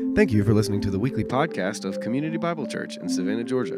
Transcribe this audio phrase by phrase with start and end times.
[0.00, 3.76] Thank you for listening to the weekly podcast of Community Bible Church in Savannah, Georgia.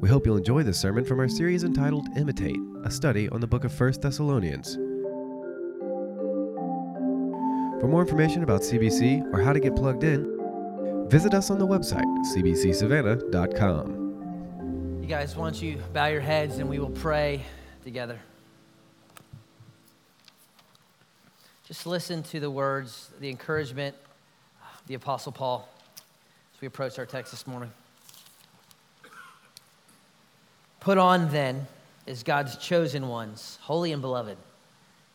[0.00, 3.46] We hope you'll enjoy this sermon from our series entitled Imitate, a study on the
[3.46, 4.74] book of 1 Thessalonians.
[7.80, 11.66] For more information about CBC or how to get plugged in, visit us on the
[11.66, 12.02] website,
[12.34, 14.98] cbcsavannah.com.
[15.00, 17.44] You guys, why don't you bow your heads and we will pray
[17.84, 18.18] together.
[21.82, 23.96] Just listen to the words, the encouragement
[24.62, 25.68] of the Apostle Paul
[26.54, 27.72] as we approach our text this morning.
[30.78, 31.66] Put on then
[32.06, 34.36] as God's chosen ones, holy and beloved,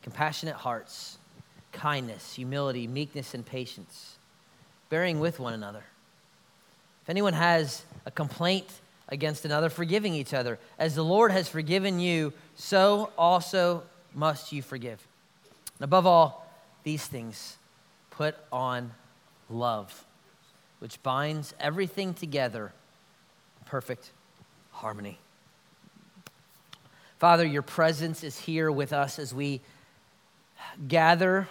[0.04, 1.18] compassionate hearts,
[1.72, 4.18] kindness, humility, meekness, and patience,
[4.90, 5.86] bearing with one another.
[7.04, 8.68] If anyone has a complaint
[9.08, 14.62] against another, forgiving each other, as the Lord has forgiven you, so also must you
[14.62, 15.08] forgive.
[15.80, 16.44] And above all,
[16.88, 17.58] these things,
[18.12, 18.91] put on
[19.50, 20.06] love,
[20.80, 22.72] which binds everything together
[23.59, 24.09] in perfect
[24.72, 25.20] harmony.
[27.20, 29.59] Father, your presence is here with us as we
[30.88, 31.50] gather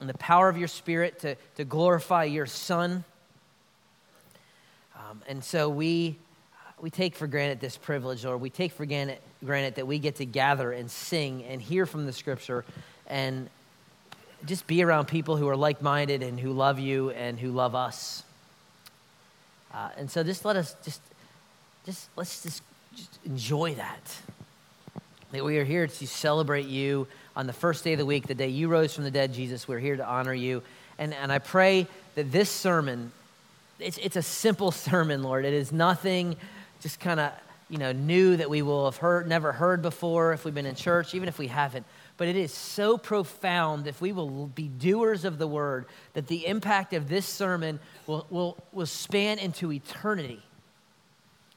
[0.00, 3.04] in the power of your Spirit to, to glorify your Son.
[4.96, 6.16] Um, and so we,
[6.80, 10.14] we take for granted this privilege, or we take for granted, granted that we get
[10.14, 12.64] to gather and sing and hear from the Scripture
[13.06, 13.50] and
[14.44, 17.74] just be around people who are like minded and who love you and who love
[17.74, 18.22] us.
[19.72, 21.00] Uh, and so just let us just,
[21.84, 22.62] just let's just,
[22.96, 24.16] just enjoy that.
[25.32, 28.34] That we are here to celebrate you on the first day of the week, the
[28.34, 29.68] day you rose from the dead, Jesus.
[29.68, 30.62] We're here to honor you.
[30.98, 33.12] And, and I pray that this sermon,
[33.78, 35.44] it's, it's a simple sermon, Lord.
[35.44, 36.36] It is nothing
[36.80, 37.32] just kind of,
[37.68, 40.74] you know, new that we will have heard, never heard before if we've been in
[40.74, 41.84] church, even if we haven't
[42.18, 46.46] but it is so profound if we will be doers of the word that the
[46.46, 50.42] impact of this sermon will, will, will span into eternity.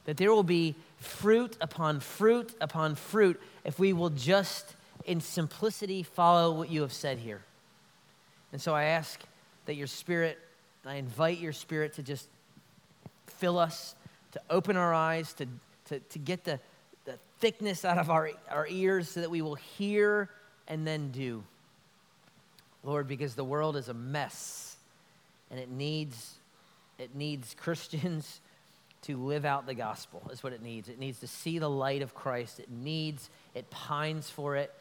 [0.06, 4.76] That there will be fruit upon fruit upon fruit if we will just
[5.06, 7.42] in simplicity follow what you have said here.
[8.52, 9.20] And so I ask
[9.66, 10.38] that your spirit,
[10.86, 12.28] I invite your spirit to just
[13.26, 13.96] fill us,
[14.34, 15.48] to open our eyes, to,
[15.86, 16.60] to, to get the,
[17.06, 20.30] the thickness out of our, our ears so that we will hear
[20.68, 21.44] and then do.
[22.84, 24.76] Lord, because the world is a mess
[25.50, 26.36] and it needs,
[26.98, 28.42] it needs Christians
[29.04, 30.88] to live out the gospel, is what it needs.
[30.88, 32.60] It needs to see the light of Christ.
[32.60, 34.72] It needs, it pines for it.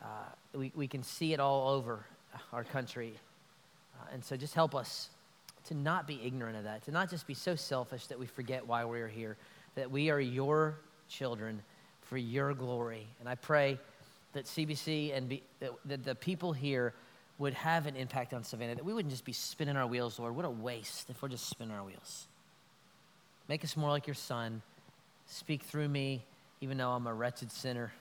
[0.00, 0.06] Uh,
[0.54, 2.04] we, we can see it all over
[2.52, 3.14] our country.
[3.98, 5.10] Uh, and so just help us
[5.66, 8.66] to not be ignorant of that, to not just be so selfish that we forget
[8.66, 9.36] why we're here,
[9.74, 11.60] that we are your children
[12.02, 13.06] for your glory.
[13.20, 13.78] And I pray
[14.32, 16.94] that CBC and be, that, the people here
[17.38, 20.34] would have an impact on Savannah, that we wouldn't just be spinning our wheels, Lord.
[20.34, 22.26] What a waste if we're just spinning our wheels.
[23.48, 24.60] Make us more like your son.
[25.26, 26.22] Speak through me,
[26.60, 27.92] even though I'm a wretched sinner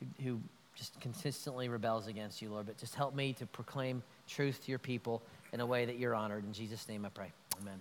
[0.00, 0.40] who, who
[0.74, 2.66] just consistently rebels against you, Lord.
[2.66, 6.14] But just help me to proclaim truth to your people in a way that you're
[6.14, 6.44] honored.
[6.44, 7.32] In Jesus' name I pray.
[7.60, 7.80] Amen.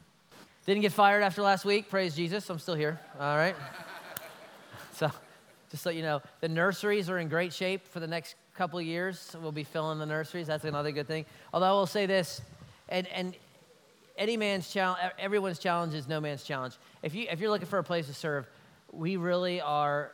[0.65, 1.89] Didn't get fired after last week.
[1.89, 2.49] Praise Jesus.
[2.49, 2.99] I'm still here.
[3.19, 3.55] All right.
[5.71, 9.35] Just so you know, the nurseries are in great shape for the next couple years.
[9.41, 10.47] We'll be filling the nurseries.
[10.47, 11.25] That's another good thing.
[11.53, 12.41] Although I will say this,
[12.89, 13.35] and, and
[14.17, 16.75] any man's challenge, everyone's challenge is no man's challenge.
[17.03, 18.47] If, you, if you're looking for a place to serve,
[18.91, 20.11] we really are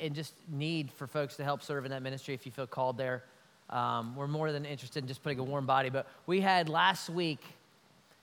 [0.00, 2.96] in just need for folks to help serve in that ministry if you feel called
[2.96, 3.22] there.
[3.70, 5.90] Um, we're more than interested in just putting a warm body.
[5.90, 7.40] But we had last week,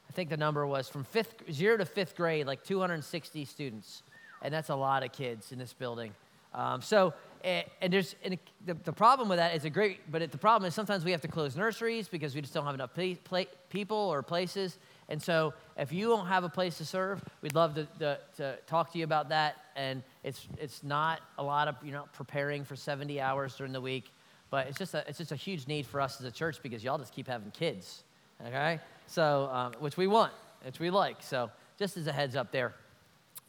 [0.10, 4.04] I think the number was from fifth, zero to fifth grade, like 260 students.
[4.42, 6.14] And that's a lot of kids in this building.
[6.56, 10.32] Um, so, and, there's and the, the problem with that is a great, but it,
[10.32, 12.92] the problem is sometimes we have to close nurseries because we just don't have enough
[12.94, 14.78] pla- people or places.
[15.10, 18.58] And so, if you don't have a place to serve, we'd love to, to, to,
[18.66, 19.58] talk to you about that.
[19.76, 23.82] And it's, it's not a lot of, you know, preparing for 70 hours during the
[23.82, 24.12] week,
[24.50, 26.84] but it's just a, it's just a huge need for us as a church because
[26.84, 28.04] y'all just keep having kids,
[28.48, 28.80] okay?
[29.08, 30.32] So, um, which we want,
[30.64, 31.18] which we like.
[31.22, 32.74] So, just as a heads up there.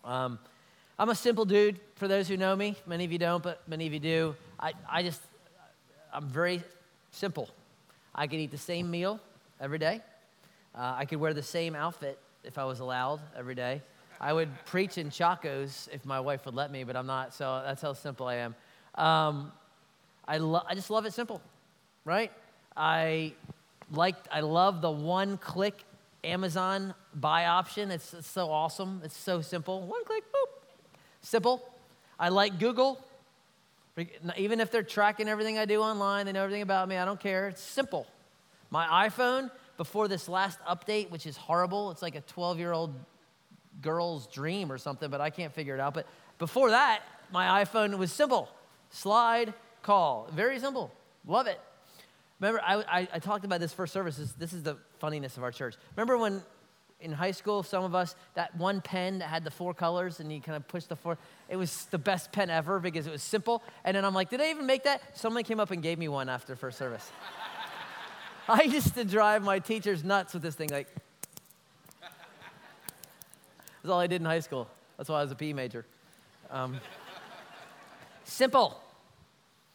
[0.04, 0.38] Um,
[0.98, 2.74] I'm a simple dude, for those who know me.
[2.86, 4.34] Many of you don't, but many of you do.
[4.58, 5.20] I, I just,
[6.10, 6.62] I'm very
[7.10, 7.50] simple.
[8.14, 9.20] I could eat the same meal
[9.60, 10.00] every day.
[10.74, 13.82] Uh, I could wear the same outfit if I was allowed every day.
[14.18, 17.62] I would preach in chacos if my wife would let me, but I'm not, so
[17.62, 18.54] that's how simple I am.
[18.94, 19.52] Um,
[20.26, 21.42] I, lo- I just love it simple,
[22.06, 22.32] right?
[22.74, 23.34] I
[23.92, 25.84] like, I love the one click
[26.24, 27.90] Amazon buy option.
[27.90, 29.02] It's, it's so awesome.
[29.04, 29.82] It's so simple.
[29.82, 30.15] One click,
[31.26, 31.60] Simple.
[32.20, 33.04] I like Google.
[34.36, 37.18] Even if they're tracking everything I do online, they know everything about me, I don't
[37.18, 37.48] care.
[37.48, 38.06] It's simple.
[38.70, 41.90] My iPhone before this last update, which is horrible.
[41.90, 42.94] It's like a 12 year old
[43.82, 45.94] girl's dream or something, but I can't figure it out.
[45.94, 46.06] But
[46.38, 47.00] before that,
[47.32, 48.48] my iPhone was simple
[48.90, 49.52] slide,
[49.82, 50.28] call.
[50.32, 50.92] Very simple.
[51.26, 51.58] Love it.
[52.38, 54.16] Remember, I, I, I talked about this first service.
[54.16, 55.74] This, this is the funniness of our church.
[55.96, 56.40] Remember when
[57.00, 60.32] in high school, some of us, that one pen that had the four colors and
[60.32, 63.22] you kind of push the four, it was the best pen ever because it was
[63.22, 63.62] simple.
[63.84, 65.02] And then I'm like, did I even make that?
[65.16, 67.08] Someone came up and gave me one after first service.
[68.48, 70.86] I used to drive my teachers nuts with this thing, like,
[72.00, 74.68] that's all I did in high school.
[74.96, 75.84] That's why I was a P major.
[76.50, 76.80] Um,
[78.24, 78.80] simple,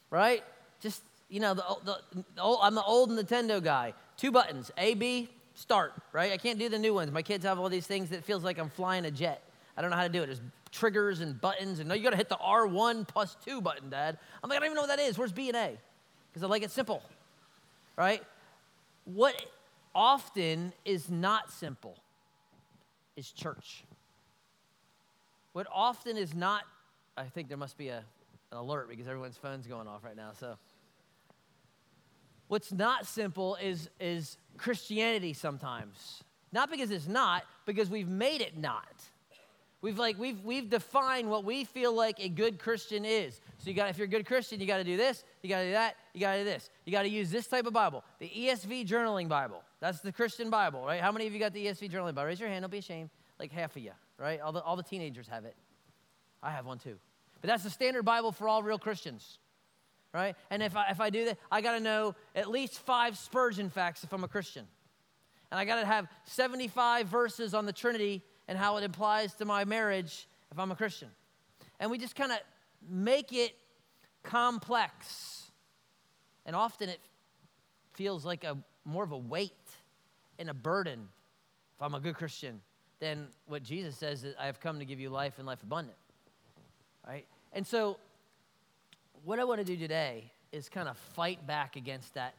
[0.09, 0.43] right?
[0.79, 3.93] Just, you know, the, the, the old, I'm the old Nintendo guy.
[4.17, 6.31] Two buttons, A, B, start, right?
[6.31, 7.11] I can't do the new ones.
[7.11, 9.43] My kids have all these things that feels like I'm flying a jet.
[9.75, 10.27] I don't know how to do it.
[10.27, 13.89] There's triggers and buttons, and no, you got to hit the R1 plus 2 button,
[13.89, 14.17] Dad.
[14.43, 15.17] I'm like, I don't even know what that is.
[15.17, 15.77] Where's B and A?
[16.31, 17.03] Because I like it simple,
[17.97, 18.23] right?
[19.05, 19.35] What
[19.93, 21.97] often is not simple
[23.15, 23.83] is church.
[25.53, 26.63] What often is not,
[27.17, 28.03] I think there must be a,
[28.51, 30.31] an alert because everyone's phone's going off right now.
[30.39, 30.57] So,
[32.51, 36.21] what's not simple is, is Christianity sometimes.
[36.51, 38.93] Not because it's not, because we've made it not.
[39.81, 43.39] We've like we've we've defined what we feel like a good Christian is.
[43.57, 45.61] So you got if you're a good Christian, you got to do this, you got
[45.61, 46.69] to do that, you got to do this.
[46.85, 49.63] You got to use this type of Bible, the ESV journaling Bible.
[49.79, 51.01] That's the Christian Bible, right?
[51.01, 52.25] How many of you got the ESV journaling Bible?
[52.25, 52.61] Raise your hand.
[52.61, 53.09] Don't be ashamed.
[53.39, 54.39] Like half of you, right?
[54.41, 55.55] All the all the teenagers have it.
[56.43, 56.97] I have one too.
[57.39, 59.39] But that's the standard Bible for all real Christians,
[60.13, 60.35] right?
[60.49, 63.69] And if I, if I do that, I got to know at least five Spurgeon
[63.69, 64.67] facts if I'm a Christian.
[65.51, 69.45] And I got to have 75 verses on the Trinity and how it applies to
[69.45, 71.09] my marriage if I'm a Christian.
[71.79, 72.39] And we just kind of
[72.89, 73.55] make it
[74.23, 75.51] complex.
[76.45, 76.99] And often it
[77.93, 79.51] feels like a more of a weight
[80.39, 81.07] and a burden
[81.75, 82.61] if I'm a good Christian
[82.99, 85.97] than what Jesus says that I have come to give you life and life abundant.
[87.07, 87.25] Right?
[87.53, 87.97] And so
[89.23, 92.35] what I want to do today is kind of fight back against that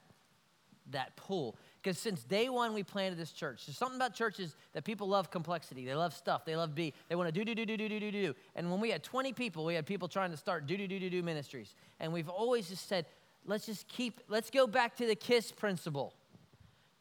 [0.91, 1.57] that pull.
[1.81, 5.31] Because since day one we planted this church, there's something about churches that people love
[5.31, 5.85] complexity.
[5.85, 6.45] They love stuff.
[6.45, 6.93] They love be.
[7.09, 8.35] They want to do, do, do, do, do, do, do, do.
[8.55, 10.99] And when we had 20 people, we had people trying to start do, do, do,
[10.99, 11.75] do, do ministries.
[12.01, 13.07] And we've always just said,
[13.47, 16.15] let's just keep, let's go back to the KISS principle.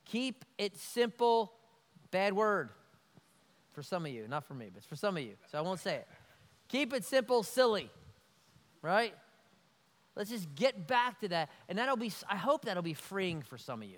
[0.06, 1.54] Keep it simple,
[2.12, 2.70] bad word
[3.72, 5.34] for some of you, not for me, but for some of you.
[5.52, 6.08] So I won't say it.
[6.68, 7.90] Keep it simple, silly,
[8.82, 9.14] right?
[10.16, 11.50] Let's just get back to that.
[11.70, 13.98] And that'll be, I hope that'll be freeing for some of you.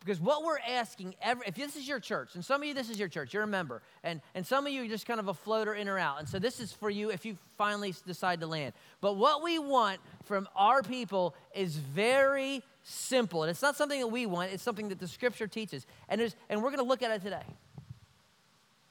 [0.00, 2.90] Because what we're asking, every, if this is your church, and some of you, this
[2.90, 5.26] is your church, you're a member, and, and some of you are just kind of
[5.26, 6.20] a floater in or out.
[6.20, 8.72] And so this is for you if you finally decide to land.
[9.00, 13.42] But what we want from our people is very simple.
[13.42, 15.86] And it's not something that we want, it's something that the scripture teaches.
[16.08, 17.42] And, there's, and we're going to look at it today.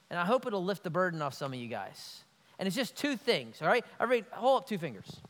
[0.09, 2.23] And I hope it'll lift the burden off some of you guys.
[2.59, 3.85] And it's just two things, all right?
[3.99, 5.21] Everybody, hold up two fingers.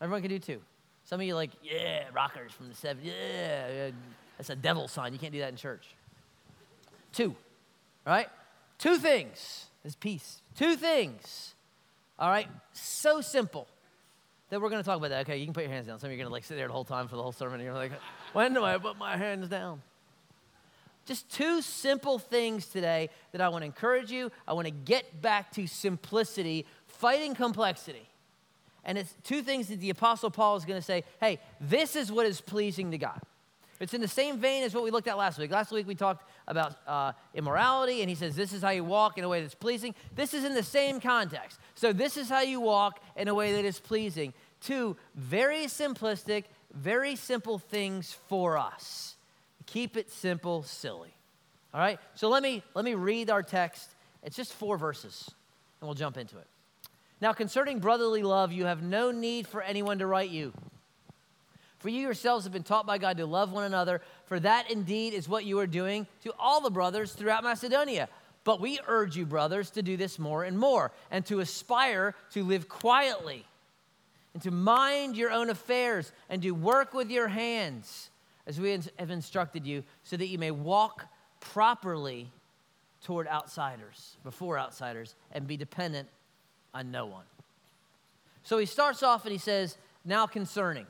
[0.00, 0.60] Everyone can do two.
[1.04, 2.98] Some of you like, yeah, rockers from the 70s.
[3.02, 3.90] Yeah,
[4.36, 5.12] that's a devil sign.
[5.12, 5.86] You can't do that in church.
[7.12, 7.34] Two,
[8.06, 8.28] right?
[8.78, 10.42] Two things is peace.
[10.54, 11.54] Two things.
[12.18, 12.48] All right?
[12.72, 13.66] So simple
[14.50, 15.20] that we're going to talk about that.
[15.20, 15.98] Okay, you can put your hands down.
[15.98, 17.32] Some of you are going to like sit there the whole time for the whole
[17.32, 17.54] sermon.
[17.54, 17.92] And you're like,
[18.32, 19.82] when do I put my hands down?
[21.06, 24.30] Just two simple things today that I want to encourage you.
[24.46, 28.06] I want to get back to simplicity, fighting complexity.
[28.84, 32.10] And it's two things that the Apostle Paul is going to say hey, this is
[32.10, 33.20] what is pleasing to God.
[33.80, 35.52] It's in the same vein as what we looked at last week.
[35.52, 39.18] Last week we talked about uh, immorality, and he says this is how you walk
[39.18, 39.94] in a way that's pleasing.
[40.16, 41.60] This is in the same context.
[41.74, 44.32] So, this is how you walk in a way that is pleasing.
[44.60, 46.44] Two very simplistic,
[46.74, 49.14] very simple things for us.
[49.66, 51.14] Keep it simple, silly.
[51.72, 52.00] All right?
[52.14, 53.90] So, let me, let me read our text.
[54.24, 55.30] It's just four verses,
[55.80, 56.46] and we'll jump into it.
[57.20, 60.52] Now, concerning brotherly love, you have no need for anyone to write you.
[61.78, 65.14] For you yourselves have been taught by God to love one another, for that indeed
[65.14, 68.08] is what you are doing to all the brothers throughout Macedonia.
[68.44, 72.44] But we urge you, brothers, to do this more and more, and to aspire to
[72.44, 73.44] live quietly,
[74.34, 78.10] and to mind your own affairs, and to work with your hands,
[78.46, 81.06] as we have instructed you, so that you may walk
[81.40, 82.30] properly
[83.02, 86.08] toward outsiders, before outsiders, and be dependent
[86.74, 87.24] on no one.
[88.42, 90.86] So he starts off and he says, Now concerning.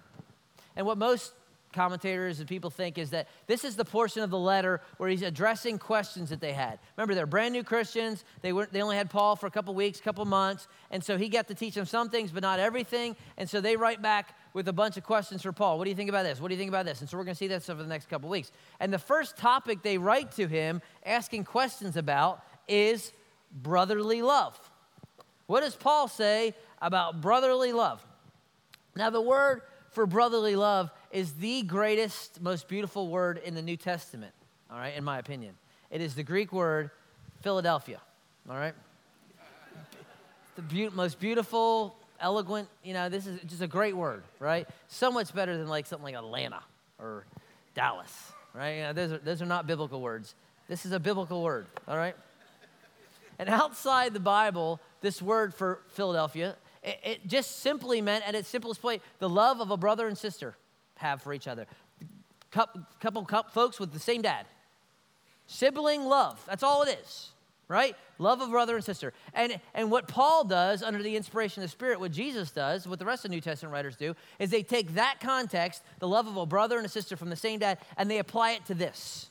[0.76, 1.32] And what most
[1.72, 5.22] commentators and people think is that this is the portion of the letter where he's
[5.22, 6.78] addressing questions that they had.
[6.96, 8.24] Remember, they're brand new Christians.
[8.42, 10.66] They, were, they only had Paul for a couple weeks, couple months.
[10.90, 13.16] And so he got to teach them some things, but not everything.
[13.36, 15.78] And so they write back with a bunch of questions for Paul.
[15.78, 16.40] What do you think about this?
[16.40, 17.00] What do you think about this?
[17.00, 18.50] And so we're going to see this over the next couple weeks.
[18.80, 23.12] And the first topic they write to him, asking questions about, is
[23.52, 24.58] brotherly love.
[25.48, 28.04] What does Paul say about brotherly love?
[28.94, 29.62] Now, the word
[29.92, 34.34] for brotherly love is the greatest, most beautiful word in the New Testament,
[34.70, 35.54] all right, in my opinion.
[35.90, 36.90] It is the Greek word
[37.40, 37.98] Philadelphia,
[38.48, 38.74] all right?
[40.56, 44.68] The be- most beautiful, eloquent, you know, this is just a great word, right?
[44.88, 46.60] So much better than like something like Atlanta
[46.98, 47.24] or
[47.74, 48.72] Dallas, right?
[48.72, 50.34] You know, those, are, those are not biblical words.
[50.68, 52.16] This is a biblical word, all right?
[53.38, 58.48] And outside the Bible, this word for Philadelphia, it, it just simply meant, at its
[58.48, 60.56] simplest point, the love of a brother and sister
[60.96, 61.66] have for each other.
[62.50, 64.46] Couple, couple, folks with the same dad.
[65.46, 67.32] Sibling love, that's all it is
[67.68, 67.94] right?
[68.18, 69.12] Love of brother and sister.
[69.34, 72.98] And, and what Paul does under the inspiration of the Spirit, what Jesus does, what
[72.98, 76.26] the rest of the New Testament writers do, is they take that context, the love
[76.26, 78.74] of a brother and a sister from the same dad, and they apply it to
[78.74, 79.30] this,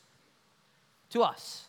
[1.10, 1.66] to us,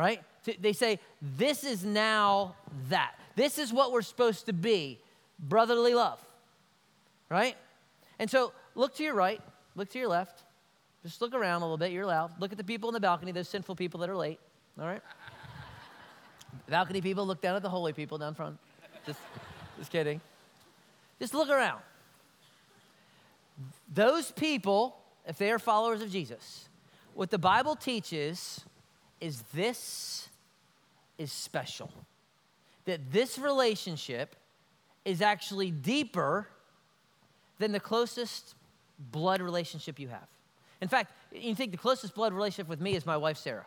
[0.00, 0.22] right?
[0.58, 2.56] They say, this is now
[2.88, 3.12] that.
[3.36, 4.98] This is what we're supposed to be
[5.38, 6.18] brotherly love,
[7.28, 7.54] right?
[8.18, 9.42] And so look to your right,
[9.76, 10.42] look to your left.
[11.02, 11.92] Just look around a little bit.
[11.92, 12.32] You're loud.
[12.40, 14.40] Look at the people in the balcony, those sinful people that are late,
[14.78, 15.02] all right?
[16.68, 18.58] balcony people, look down at the holy people down front.
[19.06, 19.20] Just,
[19.78, 20.20] just kidding.
[21.18, 21.82] Just look around.
[23.92, 26.68] Those people, if they are followers of Jesus,
[27.12, 28.64] what the Bible teaches
[29.20, 30.28] is this
[31.18, 31.90] is special.
[32.86, 34.36] That this relationship
[35.04, 36.48] is actually deeper
[37.58, 38.54] than the closest
[39.12, 40.26] blood relationship you have.
[40.80, 43.66] In fact, you think the closest blood relationship with me is my wife, Sarah.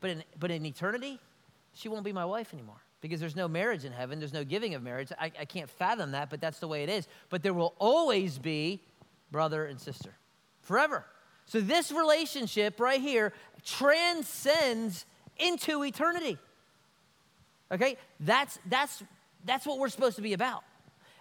[0.00, 1.18] But in, but in eternity,
[1.74, 4.74] she won't be my wife anymore because there's no marriage in heaven, there's no giving
[4.74, 5.10] of marriage.
[5.18, 7.08] I, I can't fathom that, but that's the way it is.
[7.30, 8.80] But there will always be
[9.30, 10.14] brother and sister
[10.60, 11.04] forever.
[11.52, 15.04] So this relationship right here transcends
[15.36, 16.38] into eternity.
[17.70, 17.98] Okay?
[18.20, 19.02] That's that's
[19.44, 20.64] that's what we're supposed to be about.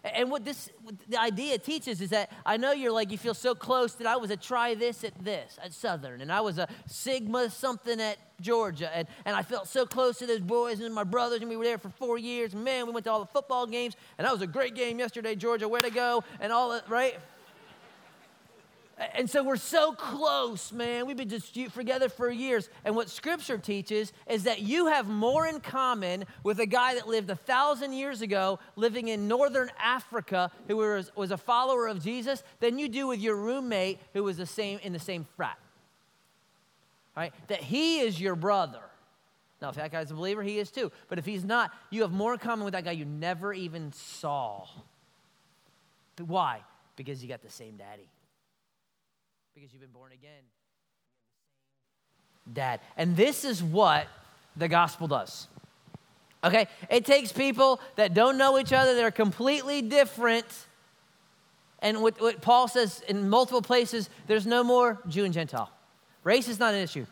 [0.06, 3.34] And what this what the idea teaches is that I know you're like you feel
[3.34, 6.60] so close that I was a try this at this at Southern, and I was
[6.60, 10.96] a Sigma something at Georgia, and, and I felt so close to those boys and
[10.96, 12.56] my brothers, and we were there for four years.
[12.56, 15.36] Man, we went to all the football games, and that was a great game yesterday,
[15.36, 15.68] Georgia.
[15.68, 16.24] Where to go?
[16.40, 17.20] And all that, right?
[19.16, 21.08] And so we're so close, man.
[21.08, 22.70] We've been just together for years.
[22.86, 27.08] And what Scripture teaches is that you have more in common with a guy that
[27.08, 32.04] lived a thousand years ago, living in northern Africa, who was, was a follower of
[32.04, 35.58] Jesus, than you do with your roommate who was the same in the same frat.
[37.18, 37.34] Right?
[37.48, 38.84] That he is your brother.
[39.64, 40.92] Now, if that guy's a believer, he is too.
[41.08, 43.94] But if he's not, you have more in common with that guy you never even
[43.94, 44.68] saw.
[46.16, 46.62] But why?
[46.96, 48.08] Because you got the same daddy
[49.54, 50.44] because you've been born again.
[52.52, 52.80] Dad.
[52.98, 54.08] And this is what
[54.56, 55.48] the gospel does.
[56.44, 56.68] Okay?
[56.90, 60.48] It takes people that don't know each other, that are completely different.
[61.80, 65.72] And what, what Paul says in multiple places, there's no more Jew and Gentile.
[66.24, 67.06] Race is not an issue.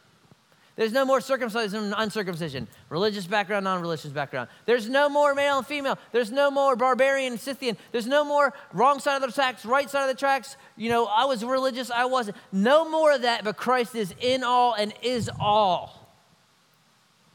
[0.79, 4.47] There's no more circumcision and uncircumcision, religious background, non religious background.
[4.65, 5.99] There's no more male and female.
[6.13, 7.75] There's no more barbarian and Scythian.
[7.91, 10.55] There's no more wrong side of the tracks, right side of the tracks.
[10.77, 12.37] You know, I was religious, I wasn't.
[12.53, 16.15] No more of that, but Christ is in all and is all.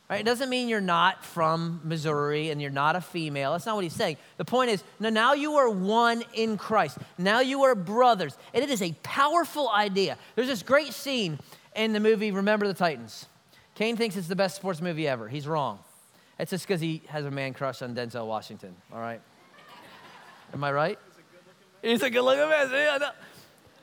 [0.09, 0.21] Right?
[0.21, 3.53] It doesn't mean you're not from Missouri and you're not a female.
[3.53, 4.17] That's not what he's saying.
[4.39, 6.97] The point is, no, now you are one in Christ.
[7.19, 8.39] Now you are brothers.
[8.55, 10.17] And it is a powerful idea.
[10.35, 11.39] There's this great scene
[11.77, 13.27] in the movie Remember the Titans.
[13.75, 15.29] Kane thinks it's the best sports movie ever.
[15.29, 15.81] He's wrong.
[16.39, 19.21] It's just because he has a man crush on Denzel Washington, all right?
[20.53, 20.99] Am I right?
[21.83, 22.71] He's a good looking man.
[22.73, 23.11] Yeah,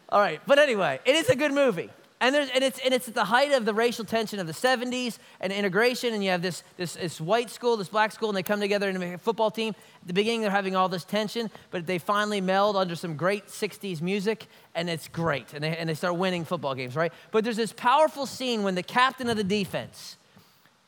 [0.09, 1.89] all right, but anyway, it is a good movie.
[2.21, 4.53] And, there's, and, it's, and it's at the height of the racial tension of the
[4.53, 6.13] 70s and integration.
[6.13, 8.87] And you have this, this, this white school, this black school, and they come together
[8.87, 9.73] in a football team.
[10.01, 13.47] At the beginning, they're having all this tension, but they finally meld under some great
[13.47, 15.51] 60s music, and it's great.
[15.55, 17.11] And they, and they start winning football games, right?
[17.31, 20.17] But there's this powerful scene when the captain of the defense,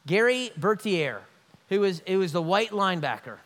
[0.05, 1.21] Gary Bertier,
[1.69, 3.37] who is, who is the white linebacker,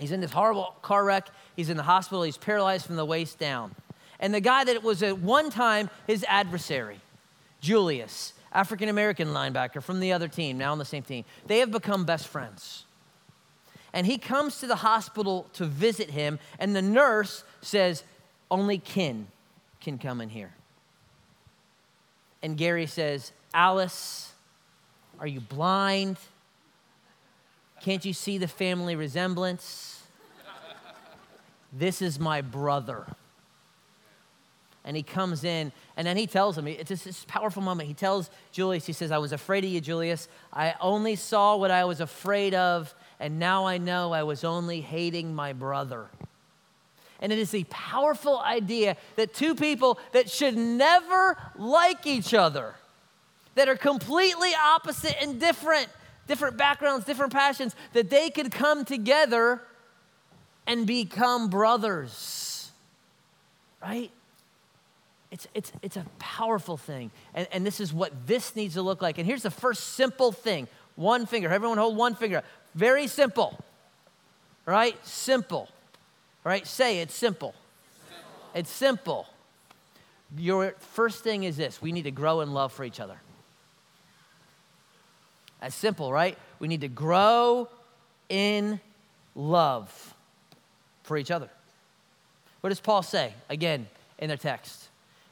[0.00, 1.28] he's in this horrible car wreck.
[1.54, 2.24] He's in the hospital.
[2.24, 3.76] He's paralyzed from the waist down
[4.20, 7.00] and the guy that was at one time his adversary,
[7.60, 11.70] Julius, African American linebacker from the other team, now on the same team, they have
[11.70, 12.84] become best friends.
[13.92, 18.02] And he comes to the hospital to visit him, and the nurse says,
[18.50, 19.28] Only kin
[19.80, 20.52] can come in here.
[22.42, 24.32] And Gary says, Alice,
[25.18, 26.18] are you blind?
[27.80, 30.02] Can't you see the family resemblance?
[31.72, 33.06] This is my brother.
[34.86, 37.88] And he comes in, and then he tells him, it's this powerful moment.
[37.88, 40.28] He tells Julius, he says, I was afraid of you, Julius.
[40.52, 44.80] I only saw what I was afraid of, and now I know I was only
[44.80, 46.06] hating my brother.
[47.20, 52.76] And it is a powerful idea that two people that should never like each other,
[53.56, 55.88] that are completely opposite and different,
[56.28, 59.62] different backgrounds, different passions, that they could come together
[60.64, 62.70] and become brothers.
[63.82, 64.12] Right?
[65.30, 67.10] It's, it's, it's a powerful thing.
[67.34, 69.18] And, and this is what this needs to look like.
[69.18, 71.50] And here's the first simple thing one finger.
[71.50, 72.42] Everyone hold one finger.
[72.74, 73.58] Very simple.
[74.64, 74.96] Right?
[75.06, 75.68] Simple.
[76.44, 76.66] Right?
[76.66, 77.54] Say it's simple.
[78.08, 78.24] simple.
[78.54, 79.26] It's simple.
[80.38, 83.16] Your first thing is this we need to grow in love for each other.
[85.60, 86.36] That's simple, right?
[86.58, 87.68] We need to grow
[88.28, 88.80] in
[89.34, 90.14] love
[91.04, 91.48] for each other.
[92.60, 93.86] What does Paul say again
[94.18, 94.85] in the text?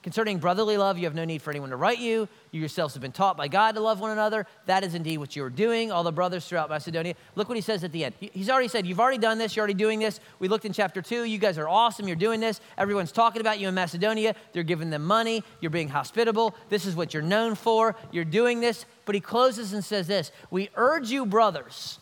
[0.05, 2.29] Concerning brotherly love, you have no need for anyone to write you.
[2.51, 4.47] You yourselves have been taught by God to love one another.
[4.67, 7.15] That is indeed what you are doing, all the brothers throughout Macedonia.
[7.37, 8.15] Look what he says at the end.
[8.21, 10.21] He's already said, You've already done this, you're already doing this.
[10.41, 11.25] We looked in chapter two.
[11.25, 12.61] You guys are awesome, you're doing this.
[12.77, 14.35] Everyone's talking about you in Macedonia.
[14.53, 16.55] They're giving them money, you're being hospitable.
[16.69, 17.97] This is what you're known for.
[18.13, 18.85] You're doing this.
[19.07, 21.99] But he closes and says this We urge you, brothers,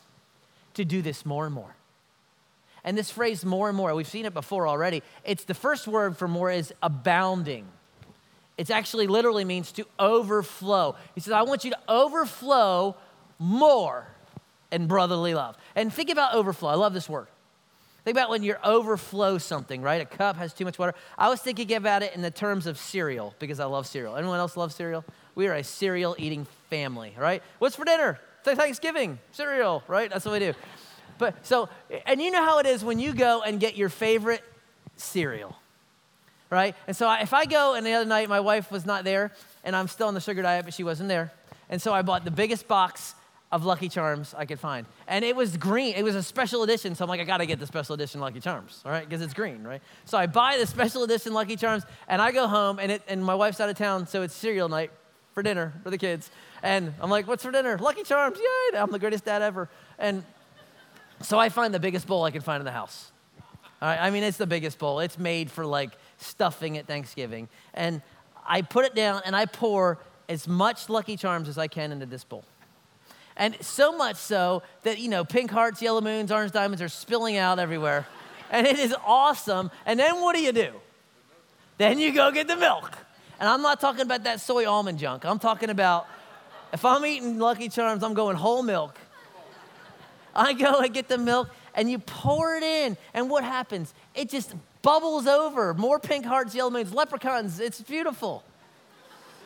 [0.75, 1.77] to do this more and more.
[2.83, 5.05] And this phrase, more and more, we've seen it before already.
[5.23, 7.69] It's the first word for more is abounding.
[8.59, 10.97] It actually literally means to overflow.
[11.15, 12.97] He says, I want you to overflow
[13.39, 14.07] more
[14.71, 15.57] in brotherly love.
[15.75, 16.69] And think about overflow.
[16.69, 17.29] I love this word.
[18.05, 20.03] Think about when you overflow something, right?
[20.03, 20.95] A cup has too much water.
[21.17, 24.17] I was thinking about it in the terms of cereal because I love cereal.
[24.17, 25.05] Anyone else love cereal?
[25.35, 27.43] We are a cereal eating family, right?
[27.59, 28.19] What's for dinner?
[28.45, 30.11] Thanksgiving, cereal, right?
[30.11, 30.55] That's what we do.
[31.19, 31.69] But so,
[32.05, 34.43] and you know how it is when you go and get your favorite
[34.97, 35.57] cereal
[36.53, 36.77] right?
[36.87, 39.33] And so if I go and the other night my wife was not there
[39.65, 41.33] and I'm still on the sugar diet, but she wasn't there.
[41.71, 43.15] And so I bought the biggest box
[43.51, 44.87] of Lucky Charms I could find.
[45.09, 45.95] And it was green.
[45.95, 46.95] It was a special edition.
[46.95, 49.09] So I'm like, I got to get the special edition Lucky Charms, all right?
[49.09, 49.81] Because it's green, right?
[50.05, 53.25] So I buy the special edition Lucky Charms and I go home and, it, and
[53.25, 54.07] my wife's out of town.
[54.07, 54.91] So it's cereal night
[55.33, 56.31] for dinner for the kids.
[56.63, 57.79] And I'm like, what's for dinner?
[57.79, 58.39] Lucky Charms.
[58.39, 58.79] Yay.
[58.79, 59.71] I'm the greatest dad ever.
[59.99, 60.23] And
[61.23, 63.11] so I find the biggest bowl I can find in the house.
[63.83, 65.01] All right, I mean, it's the biggest bowl.
[65.01, 65.91] It's made for like
[66.23, 67.49] stuffing at Thanksgiving.
[67.75, 68.03] And
[68.47, 72.07] I put it down and I pour as much Lucky Charms as I can into
[72.07, 72.45] this bowl.
[73.37, 77.37] And so much so that, you know, pink hearts, yellow moons, orange diamonds are spilling
[77.37, 78.07] out everywhere.
[78.51, 79.71] and it is awesome.
[79.87, 80.71] And then what do you do?
[81.79, 82.97] Then you go get the milk.
[83.41, 85.25] And I'm not talking about that soy almond junk.
[85.25, 86.07] I'm talking about
[86.73, 88.99] if I'm eating Lucky Charms, I'm going whole milk.
[90.35, 93.95] I go and get the milk and you pour it in, and what happens?
[94.15, 95.73] It just bubbles over.
[95.75, 97.61] More pink hearts, yellow moons, leprechauns.
[97.61, 98.45] It's beautiful.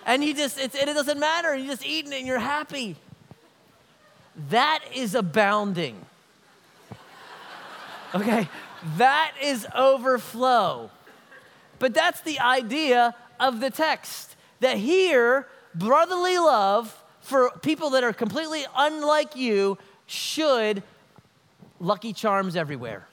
[0.05, 1.55] And you just, it doesn't matter.
[1.55, 2.97] You're just eating it and you're happy.
[4.51, 5.97] That is abounding.
[8.15, 8.49] Okay?
[8.97, 10.91] That is overflow.
[11.79, 18.13] But that's the idea of the text that here, brotherly love for people that are
[18.13, 20.83] completely unlike you should
[21.81, 23.07] Lucky Charms everywhere.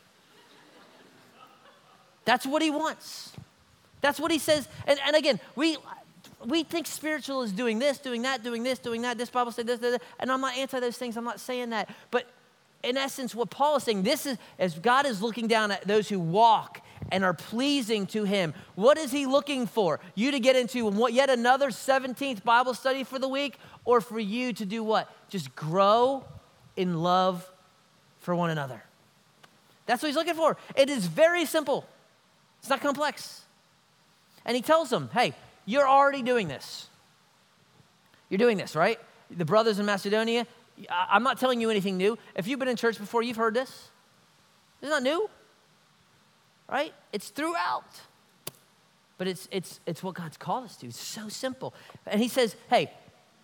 [2.26, 3.34] That's what he wants.
[4.02, 4.68] That's what he says.
[4.86, 5.78] And, and again, we,
[6.46, 9.18] we think spiritual is doing this, doing that, doing this, doing that.
[9.18, 11.18] This Bible said this, this, this, and I'm not anti those things.
[11.18, 11.90] I'm not saying that.
[12.12, 12.28] But
[12.84, 16.10] in essence, what Paul is saying, this is as God is looking down at those
[16.10, 16.82] who walk
[17.12, 18.54] and are pleasing to him.
[18.76, 20.00] What is he looking for?
[20.16, 24.54] You to get into yet another 17th Bible study for the week, or for you
[24.54, 25.10] to do what?
[25.30, 26.26] Just grow
[26.76, 27.50] in love
[28.20, 28.84] for one another.
[29.86, 30.58] That's what he's looking for.
[30.76, 31.86] It is very simple,
[32.64, 33.42] it's not complex.
[34.46, 35.34] And he tells them, hey,
[35.66, 36.88] you're already doing this.
[38.30, 38.98] You're doing this, right?
[39.30, 40.48] The brothers in Macedonia,
[40.90, 42.18] I'm not telling you anything new.
[42.36, 43.90] If you've been in church before, you've heard this.
[44.82, 45.30] It's not new,
[46.70, 46.94] right?
[47.12, 48.00] It's throughout.
[49.18, 50.88] But it's, it's, it's what God's called us to.
[50.88, 51.74] It's so simple.
[52.08, 52.90] And he says, hey,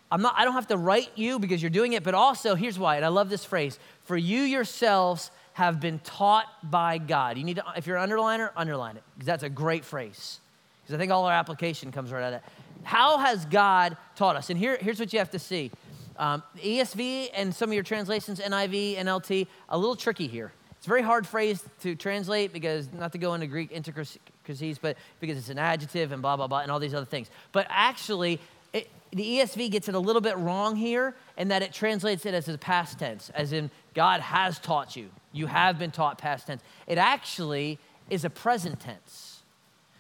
[0.10, 2.80] I'm not, I don't have to write you because you're doing it, but also, here's
[2.80, 5.30] why, and I love this phrase for you yourselves
[5.60, 7.38] have been taught by God.
[7.38, 10.40] You need to, if you're an underliner, underline it, because that's a great phrase.
[10.82, 12.52] Because I think all our application comes right out of that.
[12.84, 14.50] How has God taught us?
[14.50, 15.70] And here, here's what you have to see.
[16.16, 20.54] Um, ESV and some of your translations, NIV, NLT, a little tricky here.
[20.78, 24.96] It's a very hard phrase to translate because, not to go into Greek intricacies, but
[25.20, 27.30] because it's an adjective and blah, blah, blah, and all these other things.
[27.52, 28.40] But actually,
[28.72, 32.48] the ESV gets it a little bit wrong here in that it translates it as
[32.48, 35.10] a past tense, as in God has taught you.
[35.32, 36.62] You have been taught past tense.
[36.88, 39.44] It actually is a present tense.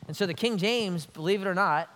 [0.08, 1.89] And so the King James, believe it or not,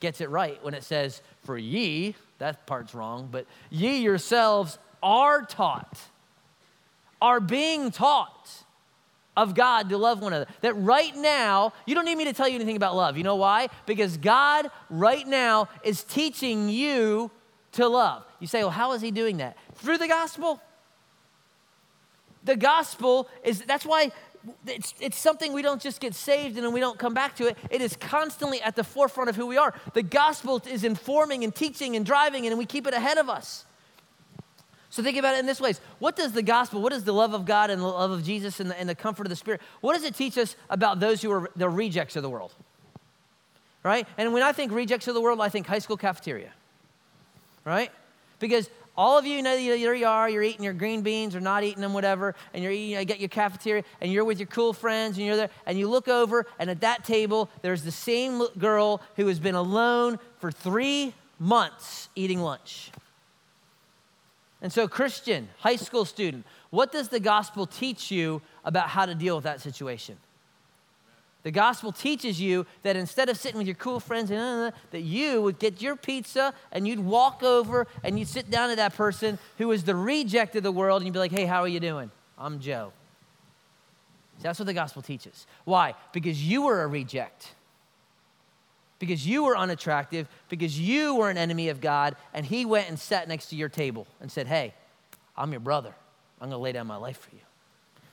[0.00, 5.42] gets it right when it says, For ye, that part's wrong, but ye yourselves are
[5.42, 5.98] taught,
[7.20, 8.64] are being taught
[9.36, 10.50] of God to love one another.
[10.60, 13.16] That right now, you don't need me to tell you anything about love.
[13.16, 13.68] You know why?
[13.86, 17.30] Because God right now is teaching you
[17.72, 18.24] to love.
[18.38, 19.56] You say, well, how is He doing that?
[19.74, 20.60] Through the gospel.
[22.44, 24.12] The gospel is, that's why
[24.66, 27.48] it's, it's something we don't just get saved and then we don't come back to
[27.48, 27.56] it.
[27.70, 29.74] It is constantly at the forefront of who we are.
[29.94, 33.64] The gospel is informing and teaching and driving, and we keep it ahead of us.
[34.90, 35.80] So think about it in this ways.
[35.98, 38.60] What does the gospel, what does the love of God and the love of Jesus
[38.60, 41.20] and the, and the comfort of the Spirit, what does it teach us about those
[41.20, 42.54] who are the rejects of the world?
[43.82, 44.06] Right?
[44.16, 46.52] And when I think rejects of the world, I think high school cafeteria.
[47.64, 47.90] Right?
[48.38, 51.64] Because all of you know there you are, you're eating your green beans or not
[51.64, 54.72] eating them, whatever, and you're eating, you get your cafeteria, and you're with your cool
[54.72, 58.46] friends, and you're there, and you look over, and at that table, there's the same
[58.58, 62.90] girl who has been alone for three months eating lunch.
[64.62, 69.14] And so, Christian, high school student, what does the gospel teach you about how to
[69.14, 70.16] deal with that situation?
[71.44, 75.42] The gospel teaches you that instead of sitting with your cool friends, uh, that you
[75.42, 79.38] would get your pizza and you'd walk over and you'd sit down to that person
[79.58, 81.80] who is the reject of the world and you'd be like, hey, how are you
[81.80, 82.10] doing?
[82.38, 82.92] I'm Joe.
[84.38, 85.46] See, that's what the gospel teaches.
[85.64, 85.94] Why?
[86.12, 87.54] Because you were a reject
[88.98, 92.98] because you were unattractive, because you were an enemy of God, and he went and
[92.98, 94.72] sat next to your table and said, Hey,
[95.36, 95.94] I'm your brother.
[96.40, 97.42] I'm going to lay down my life for you.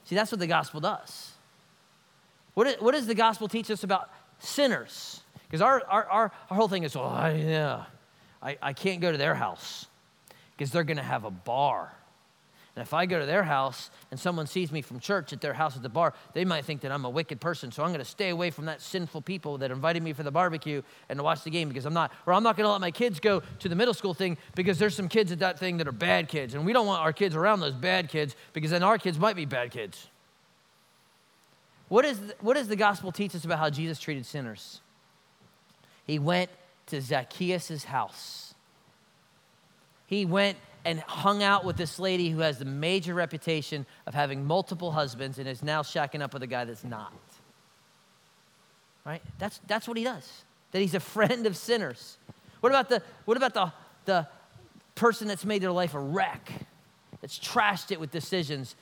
[0.03, 1.31] See, that's what the gospel does.
[2.53, 4.09] What, what does the gospel teach us about
[4.39, 5.21] sinners?
[5.47, 7.83] Because our, our, our, our, whole thing is, oh, I, yeah,
[8.41, 9.85] I, I can't go to their house
[10.57, 11.91] because they're going to have a bar.
[12.75, 15.53] And if I go to their house and someone sees me from church at their
[15.53, 17.69] house at the bar, they might think that I'm a wicked person.
[17.69, 20.31] So I'm going to stay away from that sinful people that invited me for the
[20.31, 22.79] barbecue and to watch the game because I'm not, or I'm not going to let
[22.79, 25.77] my kids go to the middle school thing because there's some kids at that thing
[25.77, 26.53] that are bad kids.
[26.53, 29.35] And we don't want our kids around those bad kids because then our kids might
[29.35, 30.07] be bad kids.
[31.91, 34.79] What, is, what does the gospel teach us about how Jesus treated sinners?
[36.07, 36.49] He went
[36.85, 38.53] to Zacchaeus' house.
[40.07, 44.45] He went and hung out with this lady who has the major reputation of having
[44.45, 47.11] multiple husbands and is now shacking up with a guy that's not.
[49.05, 49.21] Right?
[49.37, 50.45] That's, that's what he does.
[50.71, 52.17] That he's a friend of sinners.
[52.61, 53.73] What about the, what about the,
[54.05, 54.27] the
[54.95, 56.53] person that's made their life a wreck,
[57.19, 58.77] that's trashed it with decisions?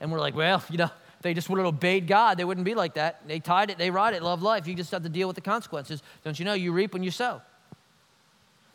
[0.00, 0.90] And we're like, well, you know,
[1.24, 3.26] they just would have obeyed God, they wouldn't be like that.
[3.26, 4.68] They tied it, they ride it, love life.
[4.68, 6.02] You just have to deal with the consequences.
[6.22, 6.54] Don't you know?
[6.54, 7.42] You reap when you sow.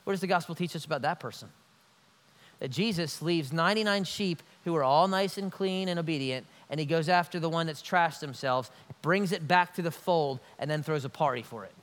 [0.03, 1.49] What does the gospel teach us about that person?
[2.59, 6.85] that Jesus leaves 99 sheep who are all nice and clean and obedient, and he
[6.85, 8.69] goes after the one that's trashed themselves,
[9.01, 11.73] brings it back to the fold, and then throws a party for it.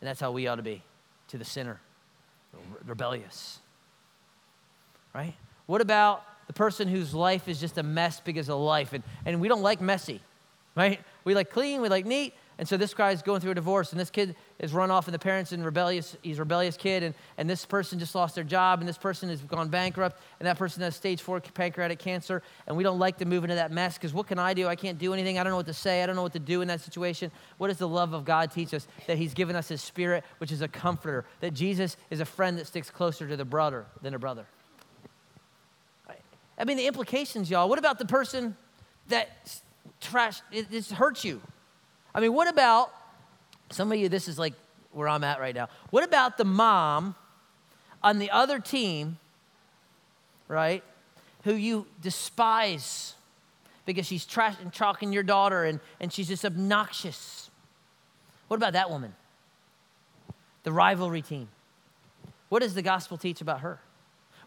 [0.00, 0.82] And that's how we ought to be
[1.28, 1.80] to the sinner,
[2.86, 3.58] rebellious.
[5.14, 5.34] Right?
[5.66, 8.92] What about the person whose life is just a mess because of life?
[8.92, 10.20] And, and we don't like messy,
[10.74, 10.98] right?
[11.22, 14.00] We like clean, we like neat, and so this guy's going through a divorce, and
[14.00, 17.14] this kid is run off, and the parents and rebellious, he's a rebellious kid, and,
[17.38, 20.58] and this person just lost their job, and this person has gone bankrupt, and that
[20.58, 23.96] person has stage four pancreatic cancer, and we don't like to move into that mess
[23.96, 24.66] because what can I do?
[24.66, 25.38] I can't do anything.
[25.38, 26.02] I don't know what to say.
[26.02, 27.30] I don't know what to do in that situation.
[27.58, 28.88] What does the love of God teach us?
[29.06, 32.58] That He's given us His Spirit, which is a comforter, that Jesus is a friend
[32.58, 34.46] that sticks closer to the brother than a brother.
[36.60, 37.68] I mean, the implications, y'all.
[37.70, 38.54] What about the person
[39.08, 39.62] that
[40.00, 41.40] trash, it, hurts you?
[42.14, 42.92] I mean, what about
[43.70, 44.10] some of you?
[44.10, 44.52] This is like
[44.92, 45.68] where I'm at right now.
[45.88, 47.14] What about the mom
[48.02, 49.18] on the other team,
[50.48, 50.84] right,
[51.44, 53.14] who you despise
[53.86, 57.50] because she's trash and chalking your daughter and, and she's just obnoxious?
[58.48, 59.14] What about that woman?
[60.64, 61.48] The rivalry team.
[62.50, 63.80] What does the gospel teach about her?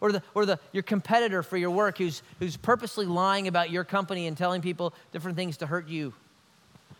[0.04, 3.84] Or, the, or the, your competitor for your work who's, who's purposely lying about your
[3.84, 6.12] company and telling people different things to hurt you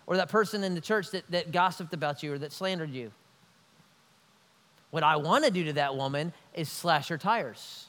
[0.07, 3.13] or that person in the church that, that gossiped about you or that slandered you.
[4.91, 7.85] What I want to do to that woman is slash her tires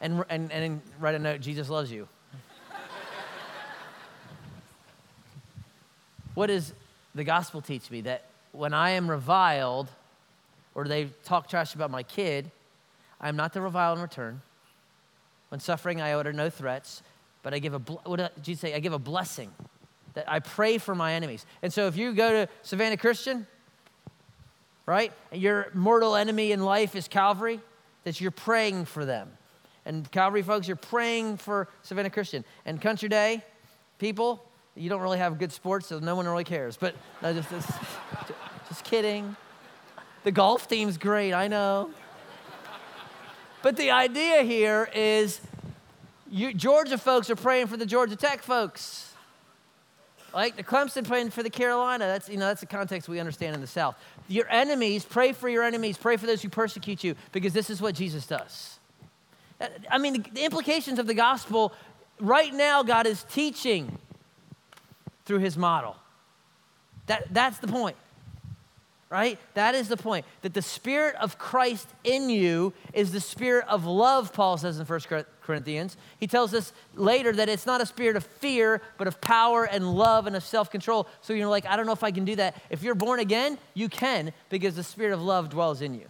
[0.00, 2.06] and, and, and write a note Jesus loves you.
[6.34, 6.72] what does
[7.12, 8.02] the gospel teach me?
[8.02, 9.88] That when I am reviled
[10.76, 12.52] or they talk trash about my kid,
[13.20, 14.42] I am not to revile in return.
[15.48, 17.02] When suffering, I utter no threats,
[17.42, 18.74] but I give a, what uh, did Jesus say?
[18.74, 19.52] I give a blessing
[20.14, 21.44] that I pray for my enemies.
[21.62, 23.46] And so if you go to Savannah Christian,
[24.86, 27.60] right, and your mortal enemy in life is Calvary,
[28.04, 29.30] that you're praying for them.
[29.86, 32.44] And Calvary folks, you're praying for Savannah Christian.
[32.64, 33.44] And Country Day
[33.98, 36.76] people, You don't really have good sports, so no one really cares.
[36.76, 37.70] But no, just, just,
[38.68, 39.36] just kidding.
[40.24, 41.90] The golf team's great, I know.
[43.64, 45.40] But the idea here is
[46.30, 49.10] you, Georgia folks are praying for the Georgia Tech folks.
[50.34, 52.04] Like the Clemson praying for the Carolina.
[52.04, 53.96] That's, you know, that's the context we understand in the South.
[54.28, 57.80] Your enemies, pray for your enemies, pray for those who persecute you, because this is
[57.80, 58.78] what Jesus does.
[59.90, 61.72] I mean, the implications of the gospel,
[62.20, 63.98] right now, God is teaching
[65.24, 65.96] through his model.
[67.06, 67.96] That, that's the point
[69.14, 69.38] right?
[69.54, 70.26] That is the point.
[70.42, 74.84] That the Spirit of Christ in you is the Spirit of love, Paul says in
[74.84, 75.00] 1
[75.40, 75.96] Corinthians.
[76.18, 79.94] He tells us later that it's not a spirit of fear, but of power and
[79.94, 81.06] love and of self control.
[81.20, 82.60] So you're like, I don't know if I can do that.
[82.70, 86.06] If you're born again, you can because the Spirit of love dwells in you.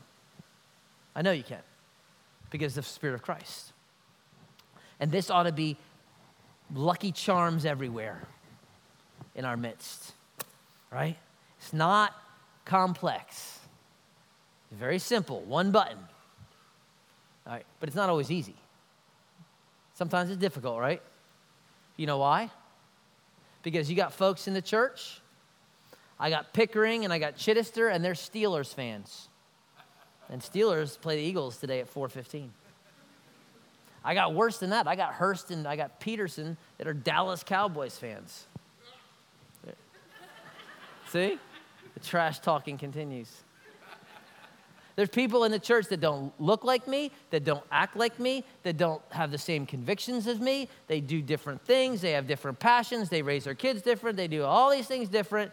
[1.14, 1.60] I know you can
[2.48, 3.74] because the Spirit of Christ.
[4.98, 5.76] And this ought to be
[6.74, 8.22] lucky charms everywhere
[9.34, 10.14] in our midst,
[10.90, 11.18] right?
[11.58, 12.14] It's not
[12.64, 13.58] complex.
[14.72, 15.98] Very simple, one button.
[17.46, 18.56] All right, but it's not always easy.
[19.94, 21.02] Sometimes it's difficult, right?
[21.96, 22.50] You know why?
[23.62, 25.20] Because you got folks in the church.
[26.18, 29.28] I got Pickering and I got Chittister, and they're Steelers fans.
[30.28, 32.50] And Steelers play the Eagles today at 4:15.
[34.04, 34.86] I got worse than that.
[34.86, 38.46] I got Hurst and I got Peterson that are Dallas Cowboys fans.
[41.08, 41.38] See?
[41.94, 43.30] The trash talking continues.
[44.96, 48.44] There's people in the church that don't look like me, that don't act like me,
[48.62, 50.68] that don't have the same convictions as me.
[50.86, 54.44] They do different things, they have different passions, they raise their kids different, they do
[54.44, 55.50] all these things different.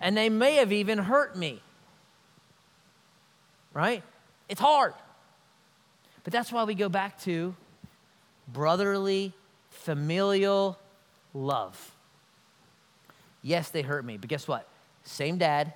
[0.00, 1.62] And they may have even hurt me.
[3.72, 4.02] Right?
[4.50, 4.92] It's hard.
[6.24, 7.54] But that's why we go back to
[8.52, 9.32] brotherly,
[9.70, 10.78] familial
[11.32, 11.92] love.
[13.40, 14.68] Yes, they hurt me, but guess what?
[15.04, 15.74] Same dad,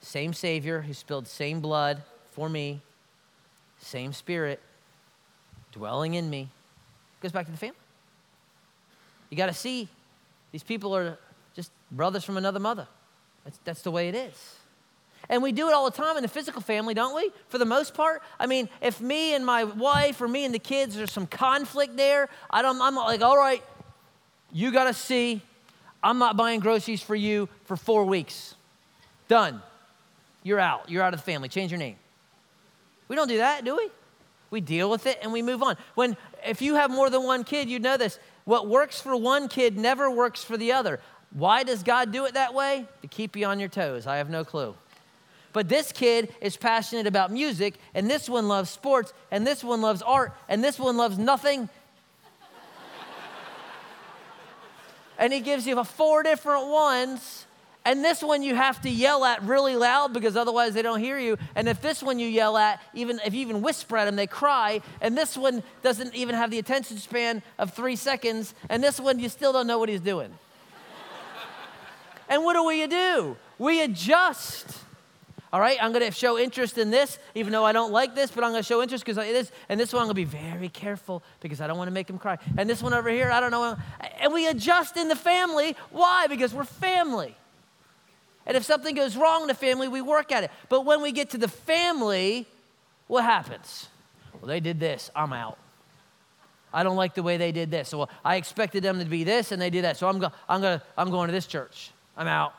[0.00, 2.80] same Savior who spilled same blood for me,
[3.80, 4.60] same Spirit
[5.72, 6.48] dwelling in me.
[7.20, 7.76] Goes back to the family.
[9.30, 9.88] You got to see
[10.52, 11.18] these people are
[11.54, 12.86] just brothers from another mother.
[13.44, 14.56] That's, that's the way it is.
[15.28, 17.30] And we do it all the time in the physical family, don't we?
[17.48, 18.22] For the most part.
[18.38, 21.96] I mean, if me and my wife or me and the kids, there's some conflict
[21.96, 23.62] there, I don't, I'm like, all right,
[24.52, 25.42] you got to see
[26.02, 28.54] I'm not buying groceries for you for four weeks.
[29.28, 29.62] Done.
[30.42, 30.90] You're out.
[30.90, 31.48] You're out of the family.
[31.48, 31.96] Change your name.
[33.08, 33.90] We don't do that, do we?
[34.50, 35.76] We deal with it and we move on.
[35.94, 38.18] When if you have more than one kid, you know this.
[38.44, 41.00] What works for one kid never works for the other.
[41.32, 42.86] Why does God do it that way?
[43.02, 44.06] To keep you on your toes.
[44.06, 44.74] I have no clue.
[45.52, 49.80] But this kid is passionate about music, and this one loves sports, and this one
[49.80, 51.70] loves art, and this one loves nothing,
[55.18, 57.46] and he gives you four different ones.
[57.84, 61.20] And this one you have to yell at really loud because otherwise they don't hear
[61.20, 61.38] you.
[61.54, 64.26] And if this one you yell at, even if you even whisper at them, they
[64.26, 64.80] cry.
[65.00, 68.54] And this one doesn't even have the attention span of three seconds.
[68.68, 70.36] And this one you still don't know what he's doing.
[72.28, 73.36] and what do we do?
[73.56, 74.80] We adjust.
[75.52, 78.30] All right, I'm going to show interest in this, even though I don't like this,
[78.30, 79.52] but I'm going to show interest because it is.
[79.68, 82.10] And this one, I'm going to be very careful because I don't want to make
[82.10, 82.38] him cry.
[82.58, 83.76] And this one over here, I don't know.
[84.20, 85.76] And we adjust in the family.
[85.90, 86.26] Why?
[86.26, 87.36] Because we're family.
[88.44, 90.50] And if something goes wrong in the family, we work at it.
[90.68, 92.46] But when we get to the family,
[93.06, 93.88] what happens?
[94.34, 95.10] Well, they did this.
[95.14, 95.58] I'm out.
[96.72, 97.88] I don't like the way they did this.
[97.88, 99.96] So I expected them to be this, and they did that.
[99.96, 101.90] So I'm, go- I'm, gonna, I'm going to this church.
[102.16, 102.54] I'm out.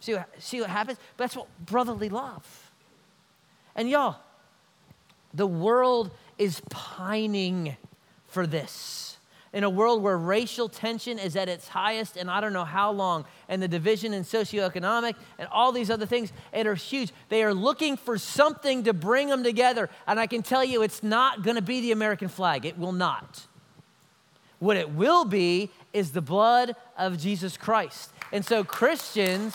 [0.00, 0.98] See what, see what happens?
[1.16, 2.70] But that's what brotherly love.
[3.74, 4.16] And y'all,
[5.34, 7.76] the world is pining
[8.26, 9.16] for this.
[9.52, 12.90] In a world where racial tension is at its highest and I don't know how
[12.90, 17.10] long, and the division in socioeconomic and all these other things, it are huge.
[17.30, 19.88] They are looking for something to bring them together.
[20.06, 22.66] And I can tell you, it's not going to be the American flag.
[22.66, 23.46] It will not.
[24.58, 28.10] What it will be is the blood of Jesus Christ.
[28.32, 29.54] And so, Christians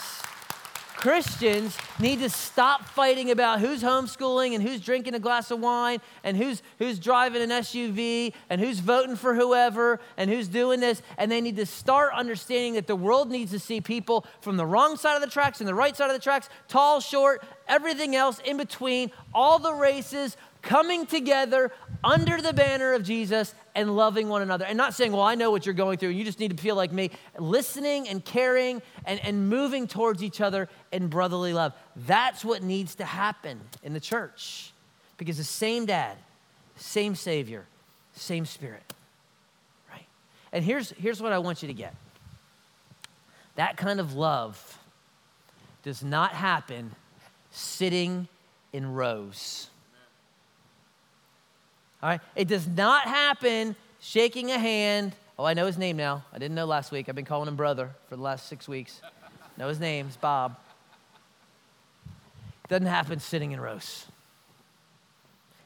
[1.01, 5.99] Christians need to stop fighting about who's homeschooling and who's drinking a glass of wine
[6.23, 11.01] and who's, who's driving an SUV and who's voting for whoever and who's doing this.
[11.17, 14.65] And they need to start understanding that the world needs to see people from the
[14.65, 18.15] wrong side of the tracks and the right side of the tracks, tall, short, everything
[18.15, 21.71] else in between, all the races, coming together
[22.03, 24.65] under the banner of Jesus and loving one another.
[24.65, 26.61] And not saying, well, I know what you're going through, and you just need to
[26.61, 27.11] feel like me.
[27.37, 31.73] Listening and caring and, and moving towards each other in brotherly love.
[31.95, 34.71] That's what needs to happen in the church.
[35.17, 36.17] Because the same dad,
[36.75, 37.65] same Savior,
[38.13, 38.83] same Spirit.
[39.91, 40.05] Right?
[40.51, 41.95] And here's, here's what I want you to get
[43.55, 44.79] that kind of love
[45.83, 46.91] does not happen
[47.51, 48.27] sitting
[48.71, 49.70] in rows.
[52.01, 52.21] All right?
[52.35, 55.13] It does not happen shaking a hand.
[55.37, 56.23] Oh, I know his name now.
[56.33, 57.09] I didn't know last week.
[57.09, 59.01] I've been calling him brother for the last six weeks.
[59.57, 60.07] know his name.
[60.07, 60.55] It's Bob.
[62.65, 64.05] It doesn't happen sitting in rows.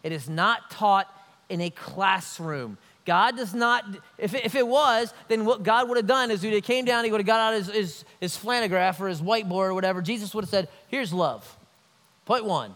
[0.03, 1.07] It is not taught
[1.49, 2.77] in a classroom.
[3.05, 3.85] God does not,
[4.17, 6.85] if, if it was, then what God would have done is he would have came
[6.85, 10.01] down, he would have got out his, his, his flannelgraph or his whiteboard or whatever.
[10.01, 11.55] Jesus would have said, Here's love.
[12.25, 12.73] Point one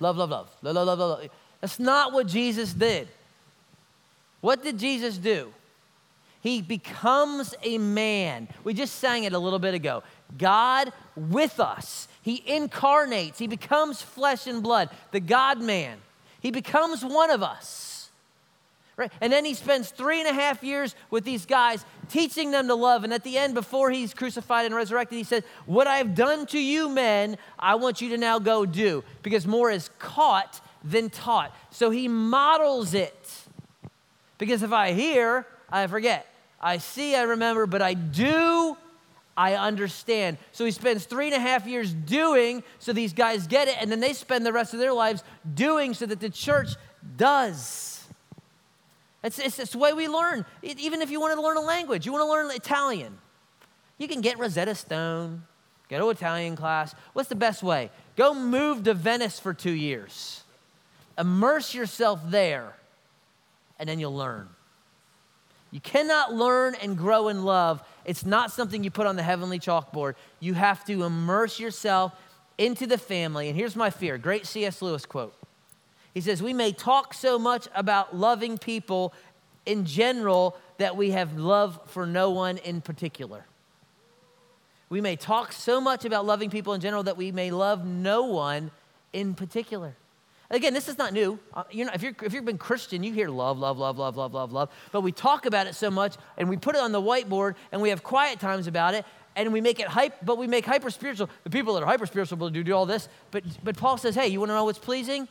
[0.00, 0.54] love, love, love.
[0.62, 1.30] Love, love, love, love.
[1.66, 3.08] That's not what Jesus did.
[4.40, 5.52] What did Jesus do?
[6.40, 8.46] He becomes a man.
[8.62, 10.04] We just sang it a little bit ago.
[10.38, 12.06] God with us.
[12.22, 15.98] He incarnates, he becomes flesh and blood, the God man.
[16.38, 18.10] He becomes one of us.
[18.96, 19.10] Right?
[19.20, 22.76] And then he spends three and a half years with these guys teaching them to
[22.76, 23.02] love.
[23.02, 26.60] And at the end, before he's crucified and resurrected, he says, What I've done to
[26.60, 29.02] you, men, I want you to now go do.
[29.24, 31.54] Because more is caught than taught.
[31.70, 33.30] So he models it.
[34.38, 36.26] Because if I hear, I forget.
[36.60, 38.76] I see, I remember, but I do,
[39.36, 40.38] I understand.
[40.52, 43.90] So he spends three and a half years doing so these guys get it, and
[43.90, 45.22] then they spend the rest of their lives
[45.54, 46.70] doing so that the church
[47.16, 48.04] does.
[49.22, 50.46] It's, it's, it's the way we learn.
[50.62, 53.18] It, even if you want to learn a language, you want to learn Italian,
[53.98, 55.42] you can get Rosetta Stone,
[55.88, 56.94] go to Italian class.
[57.12, 57.90] What's the best way?
[58.16, 60.44] Go move to Venice for two years,
[61.18, 62.74] immerse yourself there,
[63.78, 64.48] and then you'll learn.
[65.70, 67.82] You cannot learn and grow in love.
[68.04, 70.14] It's not something you put on the heavenly chalkboard.
[70.40, 72.12] You have to immerse yourself
[72.56, 73.48] into the family.
[73.48, 74.80] And here's my fear great C.S.
[74.80, 75.34] Lewis quote
[76.16, 79.12] he says, We may talk so much about loving people
[79.66, 83.44] in general that we have love for no one in particular.
[84.88, 88.22] We may talk so much about loving people in general that we may love no
[88.22, 88.70] one
[89.12, 89.94] in particular.
[90.50, 91.38] Again, this is not new.
[91.52, 94.16] Uh, you know, if, you're, if you've been Christian, you hear love, love, love, love,
[94.16, 94.70] love, love, love.
[94.92, 97.82] But we talk about it so much and we put it on the whiteboard and
[97.82, 99.04] we have quiet times about it
[99.34, 101.28] and we make it hype, but we make hyper spiritual.
[101.44, 103.08] The people that are hyper spiritual will do, do all this.
[103.30, 105.28] But, but Paul says, hey, you want to know what's pleasing?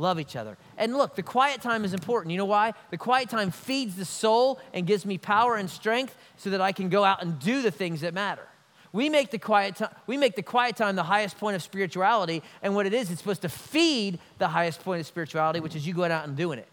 [0.00, 0.56] love each other.
[0.76, 2.32] And look, the quiet time is important.
[2.32, 2.72] You know why?
[2.90, 6.72] The quiet time feeds the soul and gives me power and strength so that I
[6.72, 8.46] can go out and do the things that matter.
[8.92, 12.42] We make the quiet time, we make the quiet time the highest point of spirituality,
[12.62, 15.86] and what it is, it's supposed to feed the highest point of spirituality, which is
[15.86, 16.66] you going out and doing it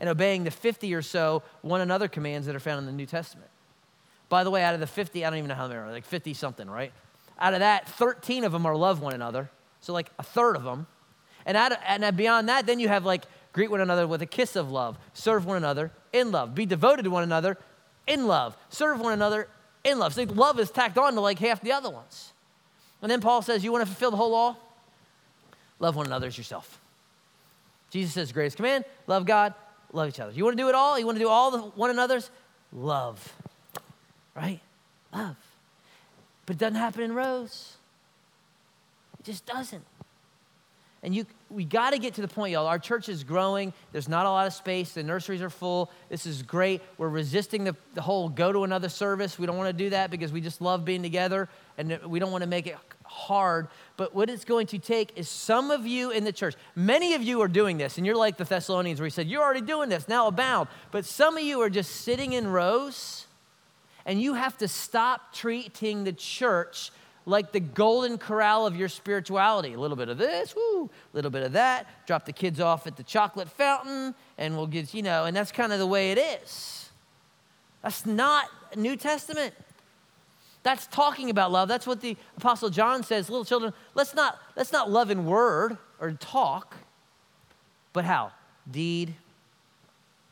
[0.00, 3.06] and obeying the 50 or so one another commands that are found in the New
[3.06, 3.50] Testament.
[4.28, 6.04] By the way, out of the 50, I don't even know how many are, like
[6.04, 6.92] 50 something, right?
[7.38, 9.50] Out of that, 13 of them are love one another.
[9.80, 10.86] So like a third of them
[11.46, 14.26] and, out, of, and beyond that, then you have like greet one another with a
[14.26, 17.58] kiss of love, serve one another in love, be devoted to one another
[18.06, 19.48] in love, serve one another
[19.84, 20.14] in love.
[20.14, 22.32] So love is tacked on to like half the other ones.
[23.02, 24.56] And then Paul says, You want to fulfill the whole law?
[25.78, 26.80] Love one another as yourself.
[27.90, 29.54] Jesus says, Greatest command, love God,
[29.92, 30.32] love each other.
[30.32, 30.98] You want to do it all?
[30.98, 32.30] You want to do all the one another's?
[32.72, 33.32] Love.
[34.34, 34.60] Right?
[35.12, 35.36] Love.
[36.46, 37.76] But it doesn't happen in rows.
[39.20, 39.84] It just doesn't.
[41.02, 42.66] And you, we got to get to the point, y'all.
[42.66, 43.72] Our church is growing.
[43.92, 44.92] There's not a lot of space.
[44.92, 45.90] The nurseries are full.
[46.08, 46.82] This is great.
[46.98, 49.38] We're resisting the, the whole go to another service.
[49.38, 52.32] We don't want to do that because we just love being together and we don't
[52.32, 53.68] want to make it hard.
[53.96, 56.56] But what it's going to take is some of you in the church.
[56.74, 59.42] Many of you are doing this, and you're like the Thessalonians where he said, You're
[59.42, 60.68] already doing this, now abound.
[60.90, 63.26] But some of you are just sitting in rows,
[64.04, 66.90] and you have to stop treating the church
[67.26, 69.74] like the golden corral of your spirituality.
[69.74, 71.86] A little bit of this, woo, a little bit of that.
[72.06, 75.52] Drop the kids off at the chocolate fountain, and we'll get, you know, and that's
[75.52, 76.90] kind of the way it is.
[77.82, 79.54] That's not New Testament.
[80.62, 81.68] That's talking about love.
[81.68, 85.76] That's what the Apostle John says, little children, let's not, let's not love in word
[86.00, 86.76] or talk,
[87.92, 88.32] but how?
[88.70, 89.14] Deed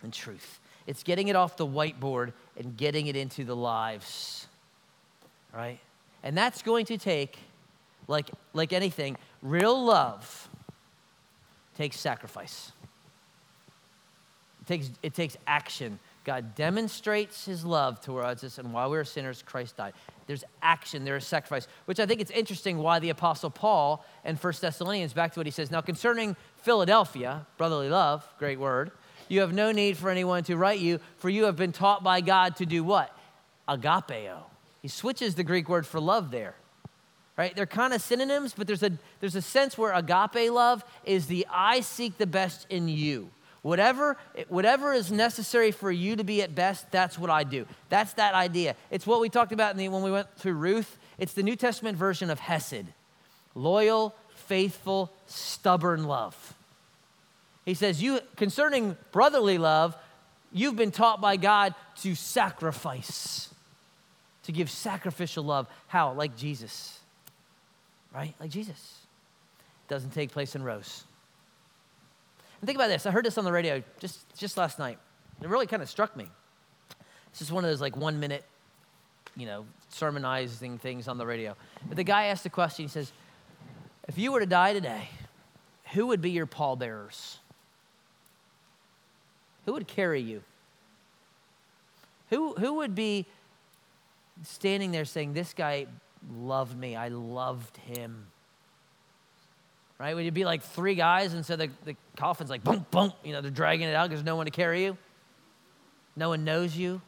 [0.03, 0.59] and truth.
[0.87, 4.47] It's getting it off the whiteboard and getting it into the lives,
[5.55, 5.79] right?
[6.23, 7.39] And that's going to take,
[8.09, 10.49] like, like anything, real love
[11.77, 12.73] takes sacrifice.
[14.63, 15.99] It takes, it takes action.
[16.25, 19.93] God demonstrates his love towards us, and while we were sinners, Christ died.
[20.29, 24.37] There's action, there is sacrifice, which I think it's interesting why the Apostle Paul in
[24.37, 28.93] 1 Thessalonians, back to what he says, now concerning Philadelphia, brotherly love, great word,
[29.29, 32.21] you have no need for anyone to write you, for you have been taught by
[32.21, 33.17] God to do what?
[33.69, 34.45] Agapeo.
[34.83, 36.55] He switches the Greek word for love there.
[37.37, 37.57] Right?
[37.57, 41.47] They're kind of synonyms, but there's a, there's a sense where agape love is the
[41.51, 43.31] I seek the best in you.
[43.63, 44.19] Whatever,
[44.49, 47.65] whatever is necessary for you to be at best, that's what I do.
[47.89, 48.75] That's that idea.
[48.91, 50.99] It's what we talked about the, when we went through Ruth.
[51.17, 52.85] It's the New Testament version of Hesed
[53.55, 56.55] loyal, faithful, stubborn love.
[57.65, 59.97] He says, You concerning brotherly love,
[60.53, 63.52] you've been taught by God to sacrifice,
[64.45, 65.67] to give sacrificial love.
[65.87, 66.13] How?
[66.13, 66.99] Like Jesus.
[68.15, 68.35] Right?
[68.41, 68.99] Like Jesus.
[69.87, 71.05] It doesn't take place in rows.
[72.61, 73.07] And think about this.
[73.07, 74.99] I heard this on the radio just, just last night.
[75.41, 76.29] It really kind of struck me.
[77.31, 78.45] It's just one of those like one minute,
[79.37, 81.57] you know, sermonizing things on the radio.
[81.89, 82.85] But the guy asked a question.
[82.85, 83.13] He says,
[84.07, 85.09] If you were to die today,
[85.93, 87.39] who would be your pallbearers?
[89.65, 90.43] Who would carry you?
[92.31, 93.27] Who, who would be
[94.43, 95.87] standing there saying, This guy
[96.37, 96.97] loved me.
[96.97, 98.27] I loved him.
[99.99, 100.15] Right?
[100.15, 103.33] Would it be like three guys and so the, the coffin's like boom, boom, you
[103.33, 104.97] know, they're dragging it out because no one to carry you?
[106.17, 107.01] No one knows you?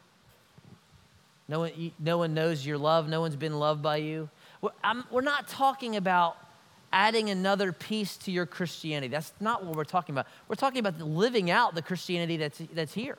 [1.48, 3.08] No one, no one knows your love.
[3.08, 4.30] No one's been loved by you.
[4.62, 4.70] We're,
[5.10, 6.36] we're not talking about
[6.92, 9.08] adding another piece to your Christianity.
[9.08, 10.26] That's not what we're talking about.
[10.48, 13.18] We're talking about living out the Christianity that's, that's here.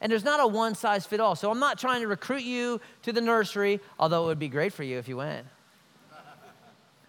[0.00, 1.36] And there's not a one size fit all.
[1.36, 4.72] So I'm not trying to recruit you to the nursery, although it would be great
[4.72, 5.46] for you if you went.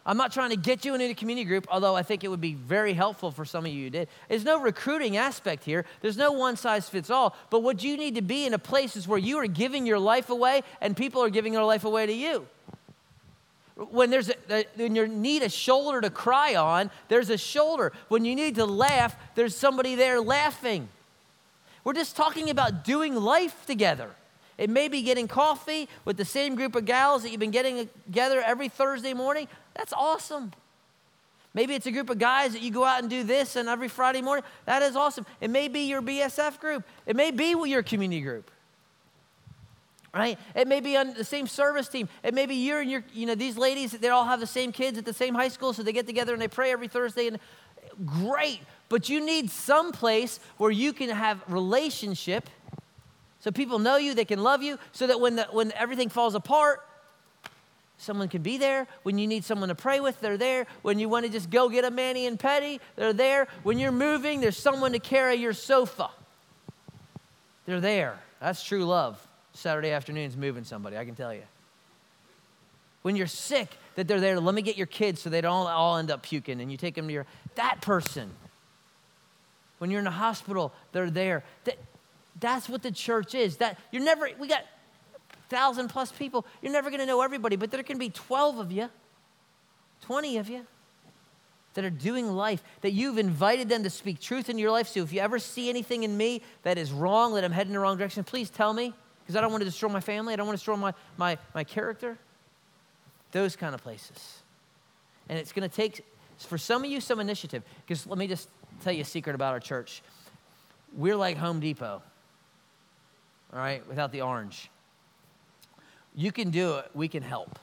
[0.03, 2.41] I'm not trying to get you into a community group, although I think it would
[2.41, 4.07] be very helpful for some of you who did.
[4.29, 5.85] There's no recruiting aspect here.
[6.01, 7.35] There's no one size fits all.
[7.51, 9.99] But what you need to be in a place is where you are giving your
[9.99, 12.47] life away and people are giving their life away to you.
[13.75, 17.93] When, there's a, when you need a shoulder to cry on, there's a shoulder.
[18.07, 20.89] When you need to laugh, there's somebody there laughing.
[21.83, 24.11] We're just talking about doing life together.
[24.57, 27.89] It may be getting coffee with the same group of gals that you've been getting
[28.05, 29.47] together every Thursday morning.
[29.73, 30.51] That's awesome.
[31.53, 33.87] Maybe it's a group of guys that you go out and do this and every
[33.87, 34.45] Friday morning.
[34.65, 35.25] That is awesome.
[35.41, 36.83] It may be your BSF group.
[37.05, 38.51] It may be your community group
[40.13, 40.37] right?
[40.55, 42.09] It may be on the same service team.
[42.23, 44.47] It may be you and your, you know, these ladies, that they all have the
[44.47, 46.87] same kids at the same high school, so they get together and they pray every
[46.87, 47.27] Thursday.
[47.27, 47.39] And
[48.05, 48.61] great,
[48.91, 52.49] but you need some place where you can have relationship,
[53.39, 56.35] so people know you, they can love you, so that when the, when everything falls
[56.35, 56.85] apart,
[57.97, 58.87] someone can be there.
[59.03, 60.67] When you need someone to pray with, they're there.
[60.81, 63.47] When you want to just go get a mani and petty, they're there.
[63.63, 66.09] When you're moving, there's someone to carry your sofa.
[67.65, 68.19] They're there.
[68.41, 69.25] That's true love.
[69.53, 71.43] Saturday afternoons moving somebody, I can tell you.
[73.03, 75.95] When you're sick, that they're there let me get your kids so they don't all
[75.95, 77.25] end up puking and you take them to your,
[77.55, 78.31] that person.
[79.81, 81.43] When you're in a hospital, they're there.
[81.63, 81.79] That,
[82.39, 83.57] that's what the church is.
[83.57, 84.61] That you're never, we got
[85.49, 86.45] thousand plus people.
[86.61, 88.91] You're never going to know everybody, but there can be 12 of you,
[90.01, 90.67] 20 of you
[91.73, 94.87] that are doing life, that you've invited them to speak truth in your life.
[94.87, 97.73] So if you ever see anything in me that is wrong, that I'm heading in
[97.73, 100.33] the wrong direction, please tell me because I don't want to destroy my family.
[100.33, 102.19] I don't want to destroy my, my, my character.
[103.31, 104.43] Those kind of places.
[105.27, 106.05] And it's going to take,
[106.37, 107.63] for some of you, some initiative.
[107.87, 108.47] Because let me just
[108.83, 110.01] tell you a secret about our church.
[110.95, 112.01] We're like Home Depot,
[113.53, 114.69] all right, without the orange.
[116.15, 117.59] You can do it, we can help.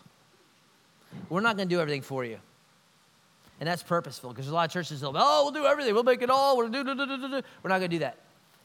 [1.29, 2.39] We're not going to do everything for you.
[3.61, 5.93] And that's purposeful because a lot of churches will, oh, we'll do everything.
[5.93, 6.57] We'll make it all.
[6.57, 7.43] We'll do, do, do, do, do.
[7.63, 8.17] We're not going to do that.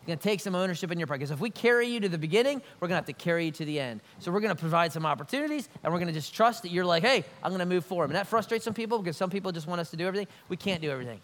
[0.02, 1.20] You're going to take some ownership in your part.
[1.20, 3.52] Because if we carry you to the beginning, we're going to have to carry you
[3.52, 4.02] to the end.
[4.20, 6.86] So we're going to provide some opportunities, and we're going to just trust that you're
[6.86, 8.10] like, hey, I'm going to move forward.
[8.10, 10.28] And that frustrates some people because some people just want us to do everything.
[10.50, 11.22] We can't do everything.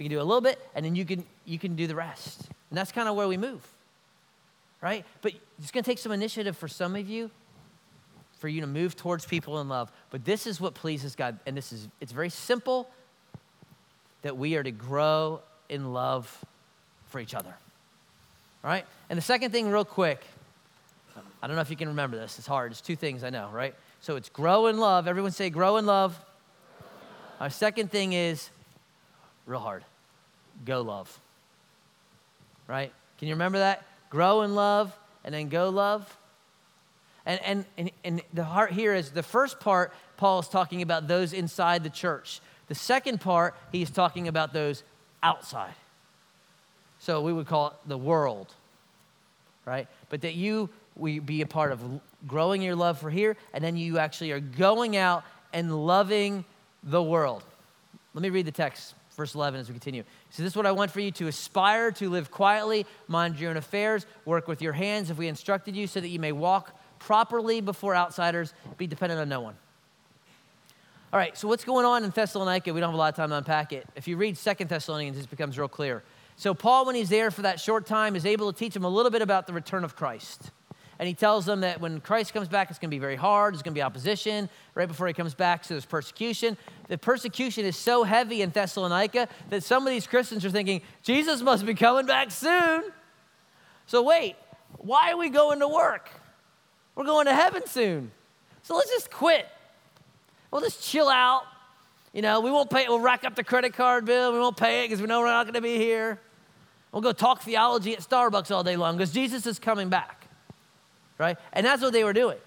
[0.00, 2.48] We can do a little bit, and then you can, you can do the rest.
[2.70, 3.60] And that's kind of where we move,
[4.80, 5.04] right?
[5.20, 7.30] But it's going to take some initiative for some of you
[8.38, 9.92] for you to move towards people in love.
[10.08, 11.38] But this is what pleases God.
[11.44, 12.88] And this is, it's very simple
[14.22, 16.34] that we are to grow in love
[17.08, 17.54] for each other.
[18.64, 18.86] All right?
[19.10, 20.24] And the second thing, real quick,
[21.42, 22.38] I don't know if you can remember this.
[22.38, 22.72] It's hard.
[22.72, 23.74] It's two things I know, right?
[24.00, 25.06] So it's grow in love.
[25.06, 26.18] Everyone say grow in love.
[27.38, 28.48] Our second thing is
[29.44, 29.84] real hard
[30.64, 31.20] go love.
[32.66, 32.92] Right?
[33.18, 33.84] Can you remember that?
[34.10, 36.16] Grow in love and then go love.
[37.26, 41.06] And, and, and, and the heart here is the first part, Paul is talking about
[41.06, 42.40] those inside the church.
[42.68, 44.82] The second part, he's talking about those
[45.22, 45.74] outside.
[46.98, 48.52] So we would call it the world,
[49.64, 49.88] right?
[50.08, 51.80] But that you we be a part of
[52.26, 56.44] growing your love for here, and then you actually are going out and loving
[56.82, 57.42] the world.
[58.14, 60.04] Let me read the text, verse 11, as we continue.
[60.30, 63.50] So, this is what I want for you to aspire to live quietly, mind your
[63.50, 66.78] own affairs, work with your hands if we instructed you, so that you may walk
[66.98, 69.56] properly before outsiders, be dependent on no one.
[71.12, 72.72] All right, so what's going on in Thessalonica?
[72.72, 73.86] We don't have a lot of time to unpack it.
[73.96, 76.04] If you read Second Thessalonians, this becomes real clear.
[76.36, 78.88] So, Paul, when he's there for that short time, is able to teach them a
[78.88, 80.52] little bit about the return of Christ.
[81.00, 83.54] And he tells them that when Christ comes back, it's going to be very hard.
[83.54, 86.58] There's going to be opposition right before he comes back, so there's persecution.
[86.88, 91.40] The persecution is so heavy in Thessalonica that some of these Christians are thinking, Jesus
[91.40, 92.84] must be coming back soon.
[93.86, 94.36] So, wait,
[94.76, 96.10] why are we going to work?
[96.94, 98.10] We're going to heaven soon.
[98.62, 99.48] So let's just quit.
[100.50, 101.44] We'll just chill out.
[102.12, 104.34] You know, we won't pay, we'll rack up the credit card bill.
[104.34, 106.20] We won't pay it because we know we're not going to be here.
[106.92, 110.19] We'll go talk theology at Starbucks all day long because Jesus is coming back
[111.20, 111.38] right?
[111.52, 112.38] And that's what they were doing.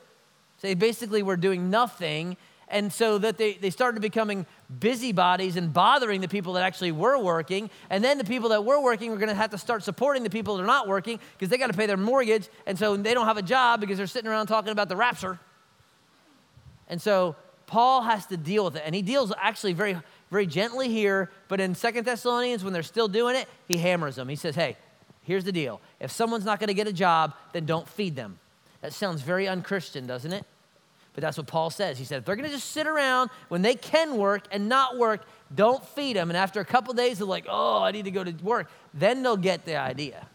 [0.57, 2.36] So they basically were doing nothing.
[2.67, 4.47] And so that they, they started becoming
[4.80, 7.69] busybodies and bothering the people that actually were working.
[7.91, 10.30] And then the people that were working were going to have to start supporting the
[10.30, 12.49] people that are not working because they got to pay their mortgage.
[12.65, 15.39] And so they don't have a job because they're sitting around talking about the rapture.
[16.88, 17.36] And so
[17.67, 18.84] Paul has to deal with it.
[18.86, 19.97] And he deals actually very,
[20.32, 21.30] very gently here.
[21.49, 24.30] But in Second Thessalonians, when they're still doing it, he hammers them.
[24.30, 24.78] He says, hey,
[25.21, 25.80] here's the deal.
[25.99, 28.39] If someone's not going to get a job, then don't feed them.
[28.84, 30.45] That sounds very unchristian, doesn't it?
[31.13, 31.97] But that's what Paul says.
[31.97, 34.97] He said, if they're going to just sit around when they can work and not
[34.97, 35.25] work,
[35.55, 36.29] don't feed them.
[36.29, 38.69] And after a couple days, they're like, oh, I need to go to work.
[38.93, 40.27] Then they'll get the idea.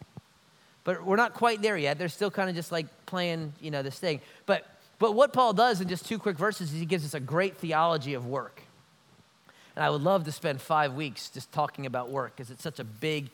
[0.85, 1.99] But we're not quite there yet.
[1.99, 4.21] They're still kind of just like playing, you know, this thing.
[4.47, 4.67] But,
[4.99, 7.59] but what Paul does in just two quick verses is he gives us a great
[7.59, 8.63] theology of work.
[9.77, 12.79] And I would love to spend five weeks just talking about work because it's such
[12.79, 13.29] a big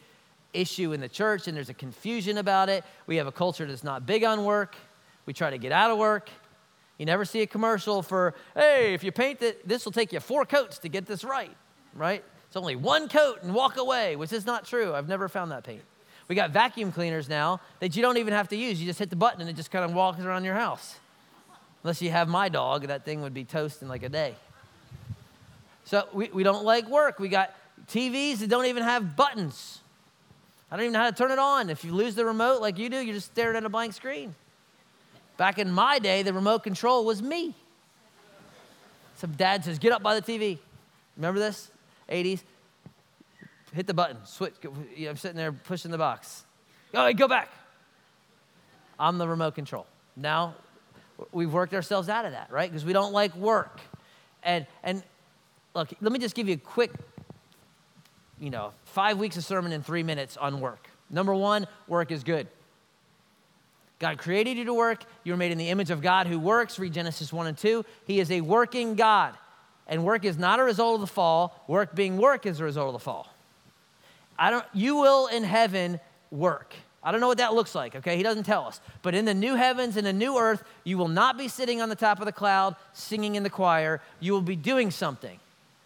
[0.53, 2.85] issue in the church and there's a confusion about it.
[3.07, 4.75] We have a culture that's not big on work.
[5.27, 6.31] We try to get out of work.
[6.99, 10.20] You never see a commercial for, hey, if you paint it, this will take you
[10.20, 11.55] four coats to get this right,
[11.95, 12.22] right?
[12.47, 14.95] It's only one coat and walk away, which is not true.
[14.95, 15.83] I've never found that paint.
[16.29, 18.81] We got vacuum cleaners now that you don't even have to use.
[18.81, 20.95] You just hit the button and it just kind of walks around your house.
[21.83, 24.37] Unless you have my dog, that thing would be toast in like a day.
[25.85, 27.18] So we, we don't like work.
[27.18, 27.55] We got
[27.89, 29.81] TVs that don't even have buttons.
[30.70, 31.68] I don't even know how to turn it on.
[31.68, 34.35] If you lose the remote like you do, you're just staring at a blank screen.
[35.37, 37.55] Back in my day, the remote control was me.
[39.16, 40.59] Some dad says, Get up by the TV.
[41.16, 41.70] Remember this?
[42.09, 42.43] 80s?
[43.72, 44.55] Hit the button, switch.
[44.64, 46.45] I'm sitting there pushing the box.
[46.93, 47.51] Oh, go back.
[48.99, 49.87] I'm the remote control.
[50.16, 50.55] Now,
[51.32, 52.70] we've worked ourselves out of that, right?
[52.70, 53.80] Because we don't like work.
[54.45, 55.03] And, and
[55.74, 56.93] look, let me just give you a quick,
[58.39, 60.89] you know, five weeks of sermon in three minutes on work.
[61.11, 62.47] Number one, work is good.
[64.05, 65.03] God created you to work.
[65.23, 66.79] You were made in the image of God who works.
[66.79, 67.87] Read Genesis 1 and 2.
[68.07, 69.33] He is a working God.
[69.87, 71.65] And work is not a result of the fall.
[71.69, 73.33] Work being work is a result of the fall.
[74.39, 76.01] I don't, you will in heaven
[76.31, 76.75] work.
[77.03, 78.19] I don't know what that looks like, okay?
[78.19, 78.79] He doesn't tell us.
[79.01, 81.89] But in the new heavens and the new earth, you will not be sitting on
[81.89, 84.03] the top of the cloud singing in the choir.
[84.21, 85.41] You will be doing something,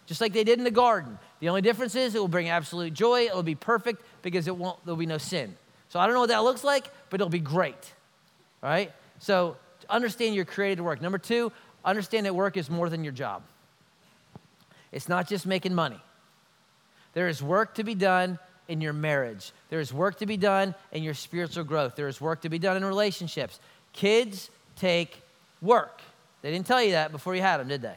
[0.07, 1.21] just like they did in the garden.
[1.39, 3.27] The only difference is it will bring absolute joy.
[3.27, 5.55] It will be perfect because it won't, there'll be no sin.
[5.89, 7.95] So I don't know what that looks like, but it'll be great
[8.63, 8.93] right?
[9.19, 9.57] So
[9.89, 11.01] understand you're created to work.
[11.01, 11.53] Number two,
[11.85, 13.43] understand that work is more than your job.
[14.93, 16.01] It's not just making money.
[17.13, 18.39] There is work to be done
[18.69, 19.53] in your marriage.
[19.71, 21.97] There is work to be done in your spiritual growth.
[21.97, 23.61] There is work to be done in relationships.
[23.93, 25.23] Kids take
[25.61, 26.01] work.
[26.43, 27.97] They didn't tell you that before you had them, did they?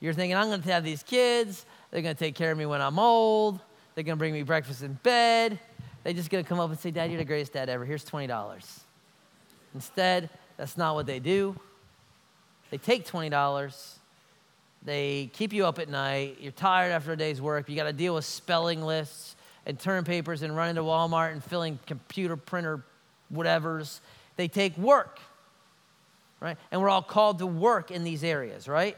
[0.00, 1.64] You're thinking, I'm going to have these kids.
[1.90, 3.60] They're going to take care of me when I'm old.
[3.94, 5.58] They're going to bring me breakfast in bed.
[6.02, 7.84] They're just going to come up and say, Dad, you're the greatest dad ever.
[7.84, 8.80] Here's $20.
[9.76, 11.54] Instead, that's not what they do.
[12.70, 13.98] They take $20.
[14.82, 16.38] They keep you up at night.
[16.40, 17.68] You're tired after a day's work.
[17.68, 21.44] You got to deal with spelling lists and term papers and running to Walmart and
[21.44, 22.84] filling computer printer
[23.30, 24.00] whatevers.
[24.36, 25.20] They take work,
[26.40, 26.56] right?
[26.70, 28.96] And we're all called to work in these areas, right?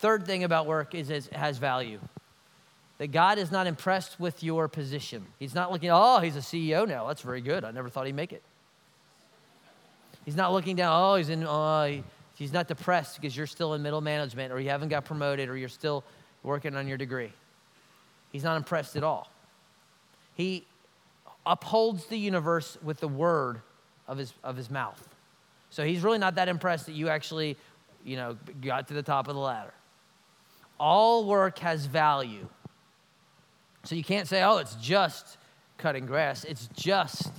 [0.00, 2.00] Third thing about work is it has value.
[2.98, 5.24] That God is not impressed with your position.
[5.38, 7.06] He's not looking, oh, he's a CEO now.
[7.06, 7.62] That's very good.
[7.62, 8.42] I never thought he'd make it.
[10.28, 12.02] He's not looking down, oh, he's in, oh,
[12.34, 15.56] he's not depressed because you're still in middle management or you haven't got promoted or
[15.56, 16.04] you're still
[16.42, 17.32] working on your degree.
[18.30, 19.32] He's not impressed at all.
[20.34, 20.66] He
[21.46, 23.62] upholds the universe with the word
[24.06, 25.02] of his, of his mouth.
[25.70, 27.56] So he's really not that impressed that you actually,
[28.04, 29.72] you know, got to the top of the ladder.
[30.78, 32.46] All work has value.
[33.84, 35.38] So you can't say, oh, it's just
[35.78, 36.44] cutting grass.
[36.44, 37.32] It's just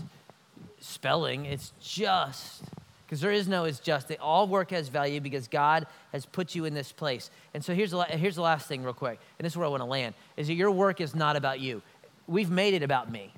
[0.79, 1.45] spelling.
[1.45, 2.63] It's just
[3.09, 4.11] because there is no it's just.
[4.21, 7.31] All work has value because God has put you in this place.
[7.55, 9.69] And so here's the, here's the last thing, real quick, and this is where I
[9.69, 11.81] want to land, is that your work is not about you.
[12.27, 13.33] We've made it about me.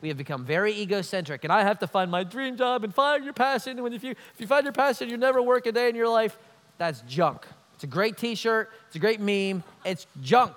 [0.00, 3.22] We have become very egocentric, and I have to find my dream job and find
[3.22, 3.78] your passion.
[3.78, 6.08] And if you, if you find your passion, you never work a day in your
[6.08, 6.38] life.
[6.78, 7.46] That's junk.
[7.74, 10.54] It's a great t shirt, it's a great meme, it's junk.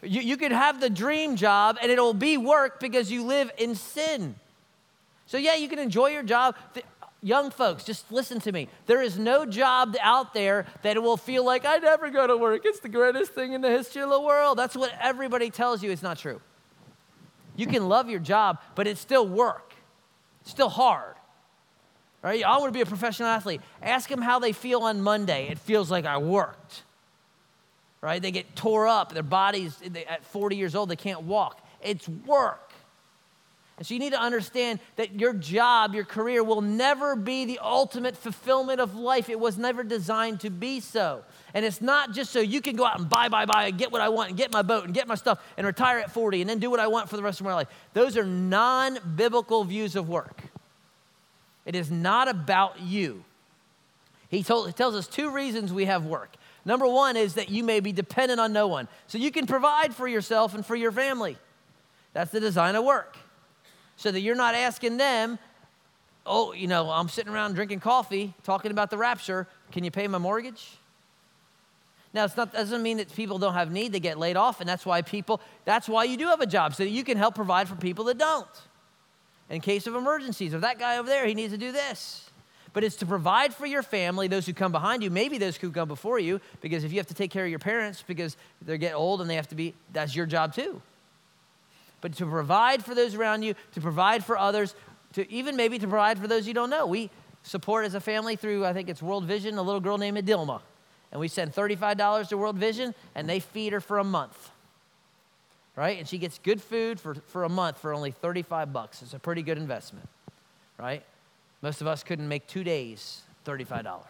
[0.00, 3.74] You, you could have the dream job and it'll be work because you live in
[3.74, 4.36] sin.
[5.26, 6.56] So, yeah, you can enjoy your job.
[7.22, 8.68] Young folks, just listen to me.
[8.84, 12.62] There is no job out there that will feel like I never go to work.
[12.64, 14.58] It's the greatest thing in the history of the world.
[14.58, 15.90] That's what everybody tells you.
[15.90, 16.40] It's not true.
[17.56, 19.72] You can love your job, but it's still work.
[20.42, 21.14] It's still hard.
[22.22, 22.42] Right?
[22.42, 23.60] I want to be a professional athlete.
[23.82, 25.48] Ask them how they feel on Monday.
[25.48, 26.82] It feels like I worked.
[28.00, 28.20] Right?
[28.20, 29.12] They get tore up.
[29.12, 31.66] Their bodies, at 40 years old, they can't walk.
[31.82, 32.63] It's work.
[33.76, 37.58] And so you need to understand that your job, your career will never be the
[37.60, 39.28] ultimate fulfillment of life.
[39.28, 41.24] It was never designed to be so.
[41.54, 43.90] And it's not just so you can go out and buy, buy, buy, and get
[43.90, 46.40] what I want, and get my boat, and get my stuff, and retire at 40,
[46.40, 47.68] and then do what I want for the rest of my life.
[47.94, 50.42] Those are non biblical views of work.
[51.66, 53.24] It is not about you.
[54.28, 56.36] He, told, he tells us two reasons we have work.
[56.64, 58.88] Number one is that you may be dependent on no one.
[59.06, 61.36] So you can provide for yourself and for your family.
[62.12, 63.16] That's the design of work.
[63.96, 65.38] So that you're not asking them,
[66.26, 69.46] oh, you know, I'm sitting around drinking coffee, talking about the rapture.
[69.72, 70.78] Can you pay my mortgage?
[72.12, 74.86] Now, it doesn't mean that people don't have need, they get laid off, and that's
[74.86, 77.68] why people, that's why you do have a job, so that you can help provide
[77.68, 78.46] for people that don't.
[79.50, 82.30] In case of emergencies, or that guy over there, he needs to do this.
[82.72, 85.70] But it's to provide for your family, those who come behind you, maybe those who
[85.70, 88.78] come before you, because if you have to take care of your parents because they
[88.78, 90.80] get old and they have to be, that's your job too.
[92.04, 94.74] But to provide for those around you, to provide for others,
[95.14, 96.86] to even maybe to provide for those you don't know.
[96.86, 97.08] We
[97.44, 100.60] support as a family through, I think it's World Vision, a little girl named Adilma
[101.14, 104.50] and we send $35 to World Vision, and they feed her for a month.
[105.76, 105.96] Right?
[105.96, 109.00] And she gets good food for, for a month for only 35 bucks.
[109.00, 110.08] It's a pretty good investment.
[110.76, 111.04] Right?
[111.62, 114.02] Most of us couldn't make two days $35.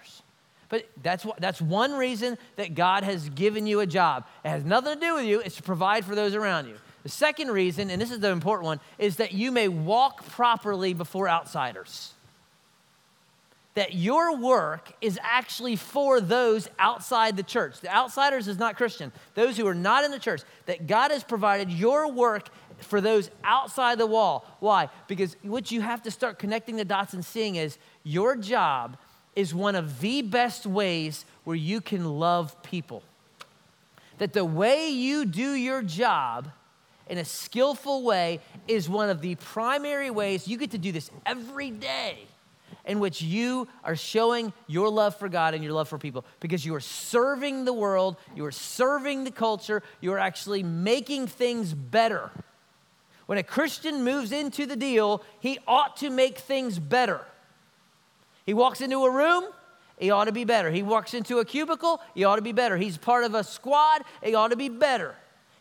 [0.70, 4.24] But that's, that's one reason that God has given you a job.
[4.42, 6.76] It has nothing to do with you, it's to provide for those around you.
[7.04, 10.94] The second reason, and this is the important one, is that you may walk properly
[10.94, 12.14] before outsiders
[13.74, 17.80] that your work is actually for those outside the church.
[17.80, 21.24] The outsiders is not Christian, those who are not in the church, that God has
[21.24, 22.48] provided your work
[22.78, 24.46] for those outside the wall.
[24.60, 24.88] Why?
[25.08, 28.96] Because what you have to start connecting the dots and seeing is your job
[29.34, 33.02] is one of the best ways where you can love people.
[34.18, 36.50] That the way you do your job
[37.08, 41.10] in a skillful way is one of the primary ways you get to do this
[41.26, 42.26] every day
[42.86, 46.64] in which you are showing your love for God and your love for people because
[46.64, 51.72] you are serving the world, you are serving the culture, you are actually making things
[51.72, 52.30] better.
[53.26, 57.20] When a Christian moves into the deal, he ought to make things better.
[58.44, 59.44] He walks into a room,
[59.98, 60.70] he ought to be better.
[60.70, 62.76] He walks into a cubicle, he ought to be better.
[62.76, 65.14] He's part of a squad, he ought to be better.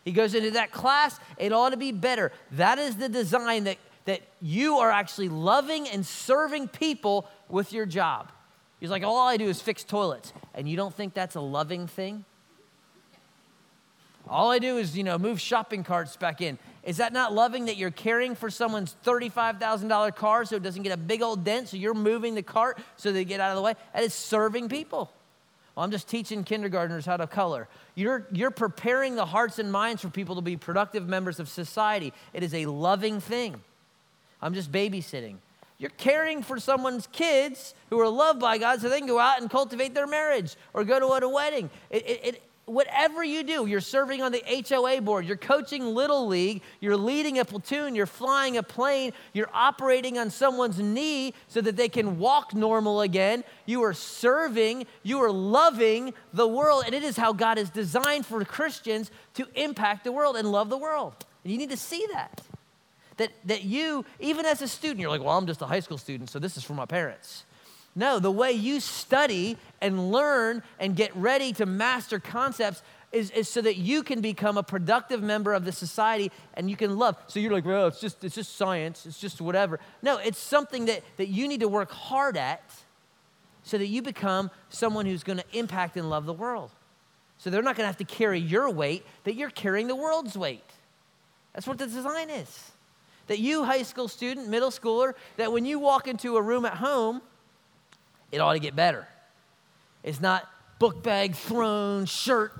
[0.04, 2.30] He goes into that class, it ought to be better.
[2.52, 7.86] That is the design that that you are actually loving and serving people with your
[7.86, 8.30] job.
[8.80, 10.32] He's like, all I do is fix toilets.
[10.54, 12.24] And you don't think that's a loving thing?
[14.28, 16.58] All I do is, you know, move shopping carts back in.
[16.82, 20.92] Is that not loving that you're caring for someone's $35,000 car so it doesn't get
[20.92, 21.68] a big old dent?
[21.68, 23.74] So you're moving the cart so they get out of the way?
[23.94, 25.10] That is serving people.
[25.74, 27.68] Well, I'm just teaching kindergartners how to color.
[27.94, 32.12] You're, you're preparing the hearts and minds for people to be productive members of society.
[32.32, 33.60] It is a loving thing.
[34.40, 35.36] I'm just babysitting.
[35.78, 39.40] You're caring for someone's kids who are loved by God so they can go out
[39.40, 41.68] and cultivate their marriage or go to a wedding.
[41.90, 46.62] It, it, whatever you do, you're serving on the HOA board, you're coaching Little League,
[46.80, 51.76] you're leading a platoon, you're flying a plane, you're operating on someone's knee so that
[51.76, 53.44] they can walk normal again.
[53.66, 58.26] You are serving, you are loving the world, and it is how God is designed
[58.26, 61.14] for Christians to impact the world and love the world.
[61.42, 62.40] And you need to see that.
[63.18, 65.98] That, that you, even as a student, you're like, well, I'm just a high school
[65.98, 67.44] student, so this is for my parents.
[67.96, 72.82] No, the way you study and learn and get ready to master concepts
[73.12, 76.76] is, is so that you can become a productive member of the society and you
[76.76, 77.16] can love.
[77.28, 79.78] So you're like, well, it's just, it's just science, it's just whatever.
[80.02, 82.62] No, it's something that, that you need to work hard at
[83.62, 86.70] so that you become someone who's going to impact and love the world.
[87.38, 90.36] So they're not going to have to carry your weight, that you're carrying the world's
[90.36, 90.64] weight.
[91.52, 92.72] That's what the design is.
[93.28, 96.74] That you, high school student, middle schooler, that when you walk into a room at
[96.74, 97.22] home,
[98.34, 99.06] it ought to get better.
[100.02, 102.52] It's not book bag thrown, shirt,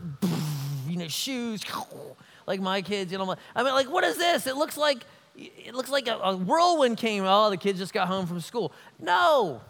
[0.88, 1.62] you know, shoes,
[2.46, 3.10] like my kids.
[3.12, 4.46] You know, I mean, like, what is this?
[4.46, 5.04] It looks like
[5.36, 7.24] it looks like a, a whirlwind came.
[7.26, 8.72] Oh, the kids just got home from school.
[9.00, 9.60] No.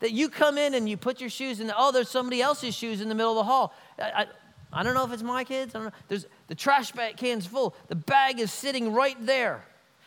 [0.00, 1.72] That you come in and you put your shoes in.
[1.76, 3.72] Oh, there's somebody else's shoes in the middle of the hall.
[4.00, 4.26] I, I,
[4.72, 5.76] I don't know if it's my kids.
[5.76, 5.94] I don't know.
[6.08, 7.76] There's the trash bag can's full.
[7.86, 9.64] The bag is sitting right there,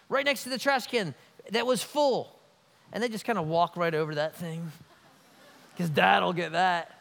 [0.09, 1.15] right next to the trash can
[1.51, 2.35] that was full.
[2.96, 4.72] And they just kind of walk right over that thing
[5.74, 6.98] because dad'll get that.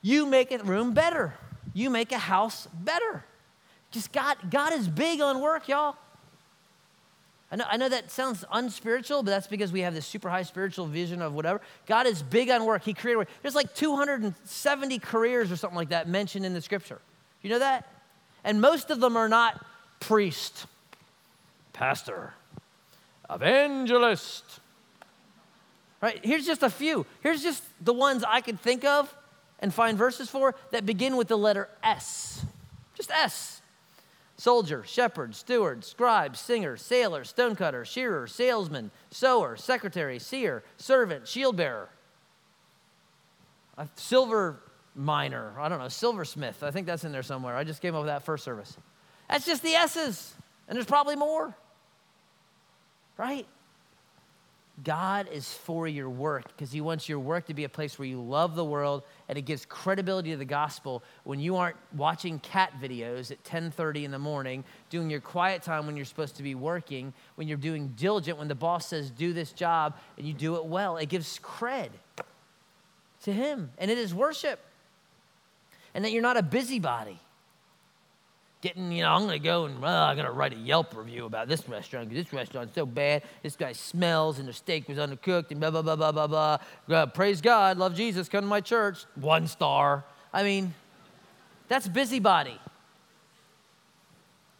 [0.00, 1.34] You make a room better.
[1.74, 3.22] You make a house better.
[3.90, 5.96] Just God, God is big on work, y'all.
[7.50, 10.44] I know, I know that sounds unspiritual, but that's because we have this super high
[10.44, 11.60] spiritual vision of whatever.
[11.86, 12.84] God is big on work.
[12.84, 13.28] He created work.
[13.42, 17.02] There's like 270 careers or something like that mentioned in the scripture.
[17.42, 17.92] You know that?
[18.42, 19.62] And most of them are not
[20.00, 20.64] priest,
[21.74, 22.32] pastor,
[23.32, 24.60] evangelist.
[26.00, 26.20] Right?
[26.24, 27.06] Here's just a few.
[27.20, 29.14] Here's just the ones I could think of
[29.60, 32.44] and find verses for that begin with the letter S.
[32.94, 33.62] Just S
[34.42, 41.88] soldier, shepherd, steward, scribe, singer, sailor, stonecutter, shearer, salesman, sower, secretary, seer, servant, shield bearer,
[43.78, 44.58] a silver
[44.96, 46.64] miner, I don't know, silversmith.
[46.64, 47.54] I think that's in there somewhere.
[47.54, 48.76] I just came up with that first service.
[49.28, 50.34] That's just the S's,
[50.66, 51.54] and there's probably more,
[53.22, 53.46] right?
[54.82, 58.08] God is for your work because He wants your work to be a place where
[58.08, 62.40] you love the world and it gives credibility to the gospel when you aren't watching
[62.40, 66.42] cat videos at 10:30 in the morning, doing your quiet time when you're supposed to
[66.42, 70.34] be working, when you're doing diligent when the boss says do this job and you
[70.34, 70.96] do it well.
[70.96, 71.90] It gives cred
[73.22, 74.58] to Him and it is worship.
[75.94, 77.20] And that you're not a busybody
[78.62, 80.96] getting, you know, I'm going to go and, well, I'm going to write a Yelp
[80.96, 83.24] review about this restaurant because this restaurant's so bad.
[83.42, 87.06] This guy smells and the steak was undercooked and blah, blah, blah, blah, blah, blah.
[87.06, 89.04] Praise God, love Jesus, come to my church.
[89.16, 90.04] One star.
[90.32, 90.72] I mean,
[91.68, 92.58] that's busybody.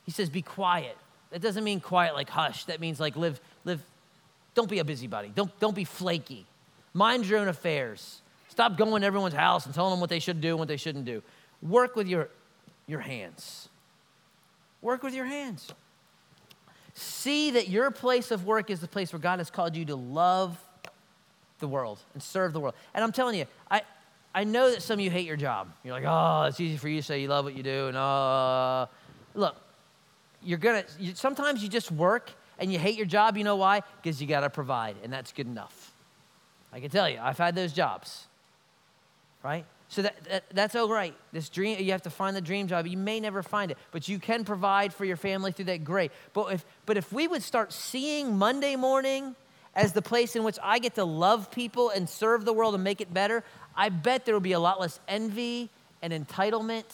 [0.05, 0.99] He says, be quiet.
[1.31, 2.65] That doesn't mean quiet like hush.
[2.65, 3.81] That means like live, live.
[4.55, 5.33] Don't be a busybody.
[5.35, 6.45] Don't, don't be flaky.
[6.93, 8.21] Mind your own affairs.
[8.49, 10.77] Stop going to everyone's house and telling them what they should do and what they
[10.77, 11.23] shouldn't do.
[11.63, 12.29] Work with your,
[12.87, 13.69] your hands.
[14.83, 15.73] Work with your hands.
[16.95, 19.97] See that your place of work is the place where God has called you to
[19.97, 20.59] love
[21.61, 22.75] the world and serve the world.
[22.93, 23.83] And I'm telling you, I,
[24.35, 25.73] I know that some of you hate your job.
[25.83, 27.87] You're like, oh, it's easy for you to say you love what you do.
[27.87, 28.87] And uh,
[29.35, 29.57] look,
[30.43, 30.85] you're gonna.
[30.99, 33.37] You, sometimes you just work and you hate your job.
[33.37, 33.83] You know why?
[34.03, 35.93] Because you gotta provide, and that's good enough.
[36.73, 38.27] I can tell you, I've had those jobs.
[39.43, 39.65] Right?
[39.93, 41.15] So that, that, that's all right.
[41.33, 42.87] This dream, you have to find the dream job.
[42.87, 45.85] You may never find it, but you can provide for your family through that.
[45.85, 46.13] Great.
[46.33, 49.37] But if, but if we would start seeing Monday morning
[49.75, 52.83] as the place in which I get to love people and serve the world and
[52.83, 53.45] make it better,
[53.77, 55.69] I bet there would be a lot less envy
[56.01, 56.87] and entitlement.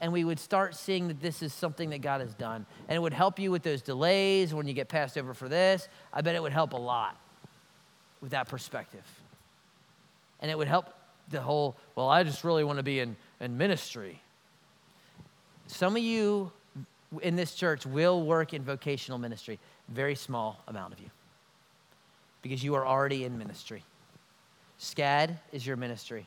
[0.00, 2.64] And we would start seeing that this is something that God has done.
[2.86, 5.88] And it would help you with those delays when you get passed over for this.
[6.12, 7.16] I bet it would help a lot
[8.20, 9.04] with that perspective.
[10.38, 10.86] And it would help
[11.32, 14.20] the whole, well, I just really want to be in, in ministry.
[15.66, 16.52] Some of you
[17.20, 19.58] in this church will work in vocational ministry,
[19.88, 21.10] very small amount of you,
[22.42, 23.82] because you are already in ministry.
[24.78, 26.26] SCAD is your ministry.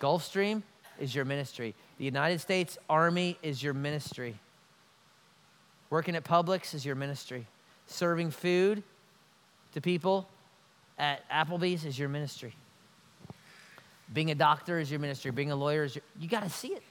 [0.00, 0.62] Gulfstream
[0.98, 1.74] is your ministry.
[1.98, 4.36] The United States Army is your ministry.
[5.88, 7.46] Working at Publix is your ministry.
[7.86, 8.82] Serving food
[9.72, 10.28] to people
[10.98, 12.54] at Applebee's is your ministry.
[14.12, 15.30] Being a doctor is your ministry.
[15.30, 16.82] Being a lawyer is your, you got to see it.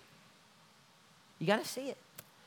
[1.39, 1.97] You got to see it.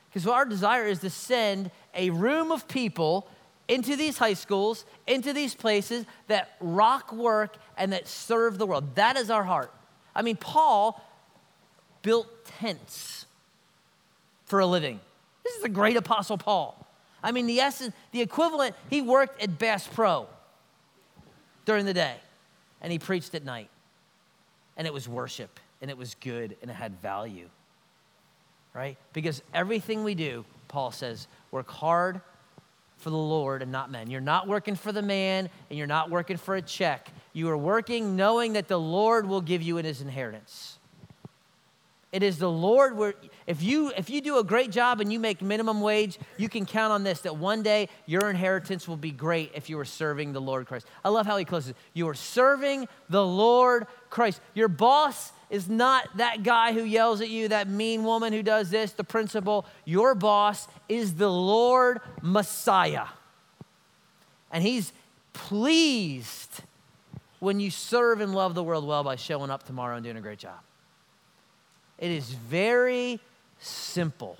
[0.09, 3.27] Because our desire is to send a room of people
[3.67, 8.95] into these high schools, into these places that rock work and that serve the world.
[8.95, 9.71] That is our heart.
[10.15, 11.01] I mean, Paul
[12.01, 13.25] built tents
[14.45, 14.99] for a living.
[15.43, 16.85] This is the great apostle Paul.
[17.23, 20.27] I mean, the essence, the equivalent, he worked at Bass Pro
[21.65, 22.15] during the day
[22.81, 23.69] and he preached at night
[24.77, 27.49] and it was worship and it was good and it had value.
[28.73, 28.97] Right?
[29.13, 32.21] Because everything we do, Paul says, work hard
[32.97, 34.09] for the Lord and not men.
[34.09, 37.09] You're not working for the man and you're not working for a check.
[37.33, 40.79] You are working knowing that the Lord will give you in his inheritance.
[42.13, 43.15] It is the Lord where
[43.47, 46.63] if you if you do a great job and you make minimum wage, you can
[46.63, 50.31] count on this that one day your inheritance will be great if you are serving
[50.31, 50.85] the Lord Christ.
[51.03, 51.73] I love how he closes.
[51.95, 54.41] You are serving the Lord Christ.
[54.53, 58.69] Your boss is not that guy who yells at you, that mean woman who does
[58.69, 59.65] this, the principal.
[59.83, 63.07] Your boss is the Lord Messiah.
[64.51, 64.93] And he's
[65.33, 66.61] pleased
[67.39, 70.21] when you serve and love the world well by showing up tomorrow and doing a
[70.21, 70.59] great job.
[72.03, 73.21] It is very
[73.59, 74.37] simple,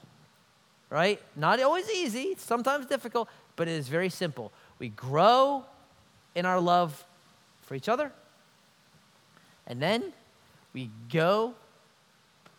[0.89, 1.17] right?
[1.33, 4.51] Not always easy, sometimes difficult, but it is very simple.
[4.79, 5.63] We grow
[6.35, 7.05] in our love
[7.61, 8.11] for each other,
[9.65, 10.11] and then
[10.73, 11.53] we go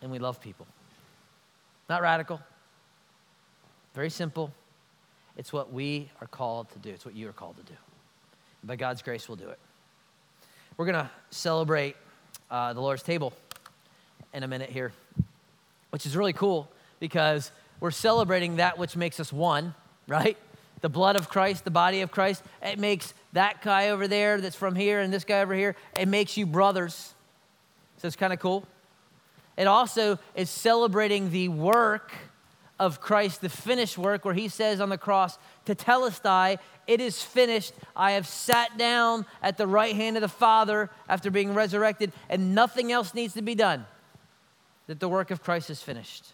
[0.01, 0.65] and we love people.
[1.87, 2.41] Not radical,
[3.93, 4.51] very simple.
[5.37, 7.77] It's what we are called to do, it's what you are called to do.
[8.63, 9.59] By God's grace, we'll do it.
[10.77, 11.95] We're going to celebrate
[12.49, 13.33] uh, the Lord's table
[14.35, 14.91] in a minute here,
[15.91, 16.69] which is really cool
[16.99, 19.73] because we're celebrating that which makes us one,
[20.07, 20.37] right?
[20.81, 22.43] The blood of Christ, the body of Christ.
[22.61, 26.07] It makes that guy over there that's from here and this guy over here, it
[26.07, 27.13] makes you brothers.
[27.97, 28.67] So it's kind of cool.
[29.55, 32.11] It also is celebrating the work
[32.77, 37.73] of Christ, the finished work, where he says on the cross, Tetelestai, it is finished.
[37.95, 42.53] I have sat down at the right hand of the Father after being resurrected, and
[42.53, 43.85] nothing else needs to be done.
[44.87, 46.33] That the work of Christ is finished.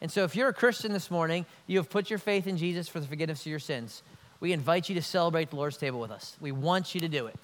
[0.00, 2.88] And so, if you're a Christian this morning, you have put your faith in Jesus
[2.88, 4.02] for the forgiveness of your sins,
[4.40, 6.36] we invite you to celebrate the Lord's table with us.
[6.40, 7.36] We want you to do it.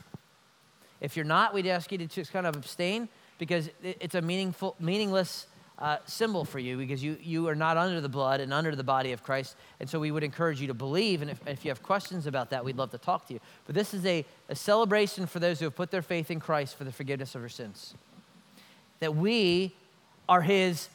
[1.01, 3.09] If you're not, we'd ask you to just kind of abstain
[3.39, 5.47] because it's a meaningful, meaningless
[5.79, 8.83] uh, symbol for you because you, you are not under the blood and under the
[8.83, 9.55] body of Christ.
[9.79, 11.23] And so we would encourage you to believe.
[11.23, 13.41] And if, if you have questions about that, we'd love to talk to you.
[13.67, 16.77] But this is a, a celebration for those who have put their faith in Christ
[16.77, 17.95] for the forgiveness of their sins.
[18.99, 19.77] That we
[20.29, 20.89] are his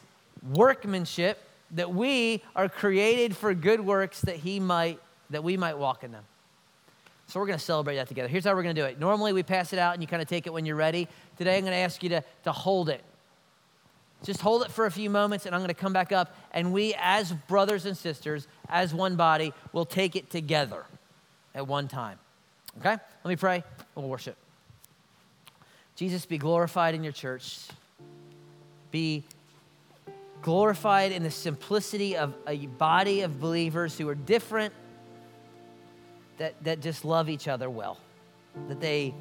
[0.53, 6.03] workmanship, that we are created for good works that he might, that we might walk
[6.03, 6.23] in them.
[7.27, 8.27] So we're going to celebrate that together.
[8.27, 8.99] Here's how we're going to do it.
[8.99, 11.07] Normally we pass it out and you kind of take it when you're ready.
[11.37, 13.03] Today I'm going to ask you to, to hold it
[14.23, 16.35] just hold it for a few moments, and I'm going to come back up.
[16.51, 20.85] And we, as brothers and sisters, as one body, will take it together
[21.53, 22.17] at one time.
[22.79, 22.91] Okay?
[23.23, 23.63] Let me pray.
[23.95, 24.37] We'll worship.
[25.95, 27.67] Jesus, be glorified in your church.
[28.93, 29.23] Be
[30.43, 34.71] glorified in the simplicity of a body of believers who are different,
[36.37, 37.97] that, that just love each other well,
[38.67, 39.15] that they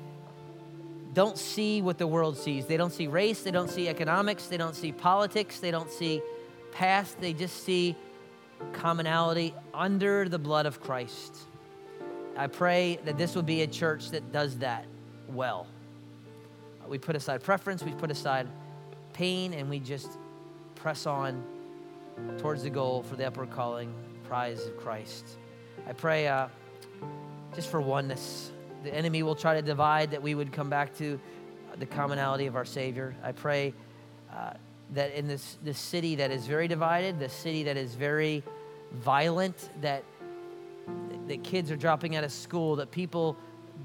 [1.15, 2.67] don't see what the world sees.
[2.67, 6.21] They don't see race, they don't see economics, they don't see politics, they don't see
[6.73, 7.97] past, they just see
[8.75, 11.35] commonality under the blood of Christ.
[12.37, 14.85] I pray that this will be a church that does that
[15.29, 15.67] well.
[16.87, 18.47] We put aside preference, we put aside
[19.23, 20.19] pain, and we just
[20.75, 21.45] press on
[22.39, 23.95] towards the goal for the upward calling,
[24.25, 25.39] prize of Christ.
[25.89, 26.49] I pray uh,
[27.55, 28.51] just for oneness
[28.83, 31.21] the enemy will try to divide, that we would come back to
[31.79, 33.15] the commonality of our Savior.
[33.23, 33.75] I pray
[34.35, 34.55] uh,
[34.95, 38.43] that in this, this city that is very divided, the city that is very
[38.91, 40.03] violent, that,
[41.29, 43.37] that kids are dropping out of school, that people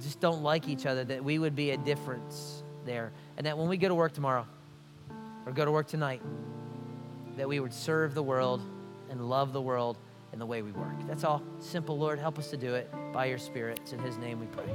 [0.02, 3.12] just don't like each other, that we would be a difference there.
[3.38, 4.48] And that when we go to work tomorrow
[5.48, 6.22] or go to work tonight,
[7.38, 8.62] that we would serve the world
[9.10, 9.98] and love the world
[10.34, 11.08] in the way we work.
[11.08, 11.42] That's all.
[11.60, 12.20] Simple, Lord.
[12.20, 13.80] Help us to do it by your Spirit.
[13.82, 14.66] It's in His name we pray.